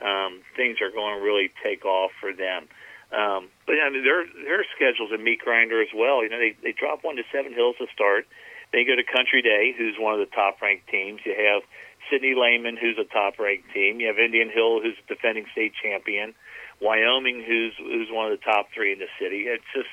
um, 0.02 0.42
things 0.56 0.82
are 0.82 0.92
going 0.92 1.20
to 1.20 1.24
really 1.24 1.52
take 1.64 1.86
off 1.86 2.12
for 2.20 2.34
them. 2.34 2.68
Um, 3.12 3.50
but 3.66 3.76
I 3.78 3.90
mean, 3.90 4.04
their 4.04 4.26
their 4.26 4.66
schedule's 4.76 5.12
a 5.12 5.18
meat 5.18 5.40
grinder 5.40 5.82
as 5.82 5.90
well. 5.94 6.24
You 6.24 6.30
know, 6.30 6.40
they 6.40 6.56
they 6.62 6.72
drop 6.72 7.04
one 7.04 7.16
to 7.18 7.24
Seven 7.32 7.54
Hills 7.54 7.76
to 7.80 7.88
start. 7.94 8.28
Then 8.72 8.82
you 8.82 8.88
go 8.88 8.96
to 8.96 9.06
Country 9.06 9.42
Day, 9.42 9.74
who's 9.78 9.96
one 9.98 10.14
of 10.14 10.20
the 10.20 10.34
top 10.34 10.62
ranked 10.62 10.90
teams. 10.90 11.22
You 11.24 11.36
have 11.38 11.62
Sidney 12.10 12.34
Lehman, 12.36 12.78
who's 12.78 12.98
a 12.98 13.06
top 13.06 13.38
ranked 13.40 13.72
team. 13.74 14.00
You 14.00 14.08
have 14.08 14.18
Indian 14.18 14.50
Hill, 14.50 14.82
who's 14.82 14.98
a 14.98 15.08
defending 15.08 15.46
state 15.52 15.74
champion. 15.82 16.34
Wyoming, 16.82 17.44
who's 17.46 17.74
who's 17.78 18.10
one 18.12 18.32
of 18.32 18.38
the 18.38 18.44
top 18.44 18.68
three 18.74 18.92
in 18.92 19.00
the 19.00 19.12
city. 19.20 19.48
It's 19.48 19.64
just 19.74 19.90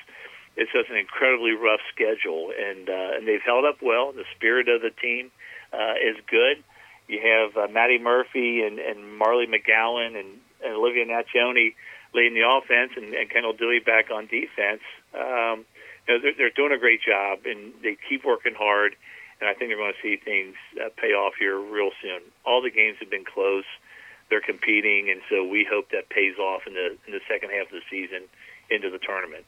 it's 0.55 0.71
just 0.71 0.89
an 0.89 0.97
incredibly 0.97 1.51
rough 1.51 1.81
schedule, 1.93 2.51
and 2.51 2.89
uh, 2.89 3.17
and 3.17 3.27
they've 3.27 3.45
held 3.45 3.65
up 3.65 3.77
well. 3.81 4.11
The 4.11 4.25
spirit 4.35 4.67
of 4.69 4.81
the 4.81 4.91
team 4.91 5.31
uh, 5.71 5.95
is 6.01 6.17
good. 6.29 6.63
You 7.07 7.19
have 7.19 7.57
uh, 7.57 7.71
Maddie 7.71 7.99
Murphy 7.99 8.63
and, 8.63 8.79
and 8.79 9.17
Marley 9.17 9.45
McGowan 9.45 10.15
and, 10.19 10.39
and 10.63 10.73
Olivia 10.73 11.05
Nachioni 11.05 11.75
leading 12.13 12.33
the 12.33 12.47
offense, 12.47 12.93
and, 12.95 13.13
and 13.13 13.29
Kendall 13.29 13.53
Dewey 13.53 13.79
back 13.79 14.11
on 14.11 14.27
defense. 14.27 14.81
Um, 15.13 15.65
you 16.07 16.13
know, 16.13 16.19
they're, 16.21 16.35
they're 16.37 16.55
doing 16.55 16.71
a 16.71 16.77
great 16.77 17.01
job, 17.01 17.45
and 17.45 17.73
they 17.81 17.97
keep 18.09 18.25
working 18.25 18.53
hard. 18.55 18.95
And 19.41 19.49
I 19.49 19.53
think 19.53 19.69
they're 19.69 19.81
going 19.81 19.93
to 19.93 20.03
see 20.03 20.15
things 20.15 20.55
uh, 20.79 20.89
pay 20.95 21.11
off 21.11 21.33
here 21.37 21.57
real 21.59 21.91
soon. 22.01 22.21
All 22.45 22.61
the 22.61 22.71
games 22.71 22.97
have 23.01 23.09
been 23.09 23.25
close; 23.25 23.65
they're 24.29 24.45
competing, 24.45 25.09
and 25.09 25.21
so 25.29 25.43
we 25.43 25.67
hope 25.67 25.91
that 25.91 26.09
pays 26.09 26.37
off 26.37 26.63
in 26.67 26.73
the 26.73 26.95
in 27.07 27.11
the 27.11 27.23
second 27.27 27.49
half 27.49 27.67
of 27.67 27.75
the 27.75 27.85
season 27.89 28.29
into 28.69 28.89
the 28.89 28.99
tournament. 28.99 29.43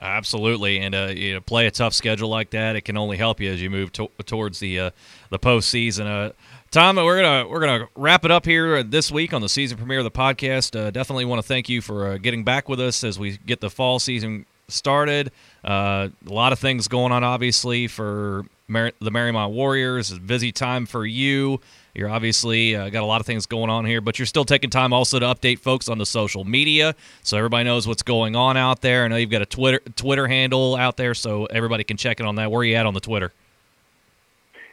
Absolutely, 0.00 0.78
and 0.78 0.94
uh, 0.94 1.12
you 1.14 1.34
know, 1.34 1.40
play 1.40 1.66
a 1.66 1.72
tough 1.72 1.92
schedule 1.92 2.28
like 2.28 2.50
that, 2.50 2.76
it 2.76 2.82
can 2.82 2.96
only 2.96 3.16
help 3.16 3.40
you 3.40 3.50
as 3.50 3.60
you 3.60 3.68
move 3.68 3.90
to- 3.92 4.10
towards 4.26 4.60
the 4.60 4.78
uh, 4.78 4.90
the 5.30 5.40
postseason. 5.40 6.06
Uh, 6.06 6.32
Tom, 6.70 6.96
we're 6.96 7.20
gonna 7.20 7.48
we're 7.48 7.58
gonna 7.60 7.88
wrap 7.96 8.24
it 8.24 8.30
up 8.30 8.44
here 8.44 8.84
this 8.84 9.10
week 9.10 9.32
on 9.32 9.42
the 9.42 9.48
season 9.48 9.76
premiere 9.76 9.98
of 9.98 10.04
the 10.04 10.10
podcast. 10.12 10.78
Uh, 10.78 10.92
definitely 10.92 11.24
want 11.24 11.42
to 11.42 11.46
thank 11.48 11.68
you 11.68 11.80
for 11.80 12.12
uh, 12.12 12.18
getting 12.18 12.44
back 12.44 12.68
with 12.68 12.78
us 12.78 13.02
as 13.02 13.18
we 13.18 13.38
get 13.38 13.60
the 13.60 13.70
fall 13.70 13.98
season 13.98 14.46
started. 14.68 15.32
Uh, 15.64 16.08
a 16.26 16.32
lot 16.32 16.52
of 16.52 16.58
things 16.58 16.88
going 16.88 17.12
on, 17.12 17.24
obviously, 17.24 17.86
for 17.88 18.44
the 18.68 19.10
Mariemont 19.10 19.52
Warriors. 19.52 20.16
Busy 20.18 20.52
time 20.52 20.86
for 20.86 21.06
you. 21.06 21.60
You're 21.94 22.10
obviously 22.10 22.76
uh, 22.76 22.90
got 22.90 23.02
a 23.02 23.06
lot 23.06 23.20
of 23.20 23.26
things 23.26 23.46
going 23.46 23.70
on 23.70 23.84
here, 23.84 24.00
but 24.00 24.18
you're 24.18 24.26
still 24.26 24.44
taking 24.44 24.70
time 24.70 24.92
also 24.92 25.18
to 25.18 25.26
update 25.26 25.58
folks 25.58 25.88
on 25.88 25.98
the 25.98 26.06
social 26.06 26.44
media, 26.44 26.94
so 27.24 27.36
everybody 27.36 27.64
knows 27.64 27.88
what's 27.88 28.04
going 28.04 28.36
on 28.36 28.56
out 28.56 28.82
there. 28.82 29.04
I 29.04 29.08
know 29.08 29.16
you've 29.16 29.30
got 29.30 29.42
a 29.42 29.46
Twitter 29.46 29.80
Twitter 29.96 30.28
handle 30.28 30.76
out 30.76 30.96
there, 30.96 31.12
so 31.14 31.46
everybody 31.46 31.82
can 31.82 31.96
check 31.96 32.20
it 32.20 32.26
on 32.26 32.36
that. 32.36 32.52
Where 32.52 32.60
are 32.60 32.64
you 32.64 32.76
at 32.76 32.86
on 32.86 32.94
the 32.94 33.00
Twitter? 33.00 33.32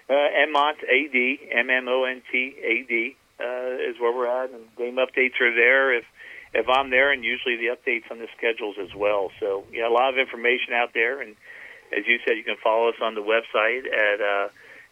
Uh,Emmont 0.08 0.78
AD, 0.84 1.40
M 1.52 1.70
M 1.72 1.88
O 1.88 2.04
N 2.04 2.22
T 2.32 2.54
A 2.62 2.84
D 2.88 3.16
uh, 3.40 3.90
is 3.90 4.00
where 4.00 4.16
we're 4.16 4.28
at, 4.28 4.52
and 4.52 4.64
game 4.78 4.98
updates 4.98 5.42
are 5.42 5.56
there. 5.56 5.98
If 5.98 6.06
if 6.56 6.68
I'm 6.70 6.90
there, 6.90 7.12
and 7.12 7.24
usually 7.24 7.58
the 7.58 7.68
updates 7.76 8.10
on 8.10 8.20
the 8.20 8.28
schedules 8.38 8.76
as 8.82 8.96
well. 8.96 9.32
So 9.40 9.66
yeah, 9.72 9.88
a 9.88 9.92
lot 9.92 10.10
of 10.10 10.18
information 10.18 10.74
out 10.74 10.94
there, 10.94 11.22
and 11.22 11.36
as 11.96 12.08
you 12.08 12.18
said, 12.26 12.38
you 12.38 12.44
can 12.44 12.56
follow 12.64 12.90
us 12.90 12.96
on 13.02 13.16
the 13.16 13.22
website 13.22 13.86
at 13.86 14.22
uh, 14.22 14.48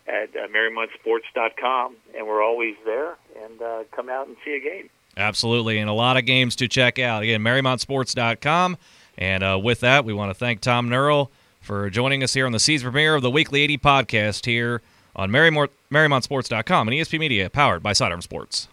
at 0.05 0.35
uh, 0.35 0.47
MariemontSports.com, 0.47 1.95
and 2.17 2.27
we're 2.27 2.43
always 2.43 2.75
there. 2.85 3.15
And 3.43 3.61
uh, 3.61 3.83
come 3.95 4.09
out 4.09 4.27
and 4.27 4.35
see 4.43 4.55
a 4.55 4.59
game. 4.59 4.89
Absolutely, 5.15 5.79
and 5.79 5.89
a 5.89 5.93
lot 5.93 6.17
of 6.17 6.25
games 6.25 6.55
to 6.57 6.67
check 6.67 6.99
out. 6.99 7.23
Again, 7.23 7.41
MariemontSports.com. 7.41 8.77
And 9.17 9.43
uh, 9.43 9.59
with 9.61 9.79
that, 9.81 10.05
we 10.05 10.13
want 10.13 10.31
to 10.31 10.33
thank 10.33 10.61
Tom 10.61 10.89
Nurl 10.89 11.29
for 11.61 11.89
joining 11.89 12.23
us 12.23 12.33
here 12.33 12.45
on 12.45 12.51
the 12.51 12.59
season 12.59 12.91
premiere 12.91 13.15
of 13.15 13.21
the 13.21 13.29
Weekly 13.29 13.63
AD 13.63 13.81
podcast 13.81 14.45
here 14.45 14.81
on 15.15 15.29
Mariemont, 15.29 15.69
MariemontSports.com 15.91 16.87
and 16.87 16.97
ESP 16.97 17.19
Media, 17.19 17.49
powered 17.49 17.83
by 17.83 17.93
Sidearm 17.93 18.21
Sports. 18.21 18.67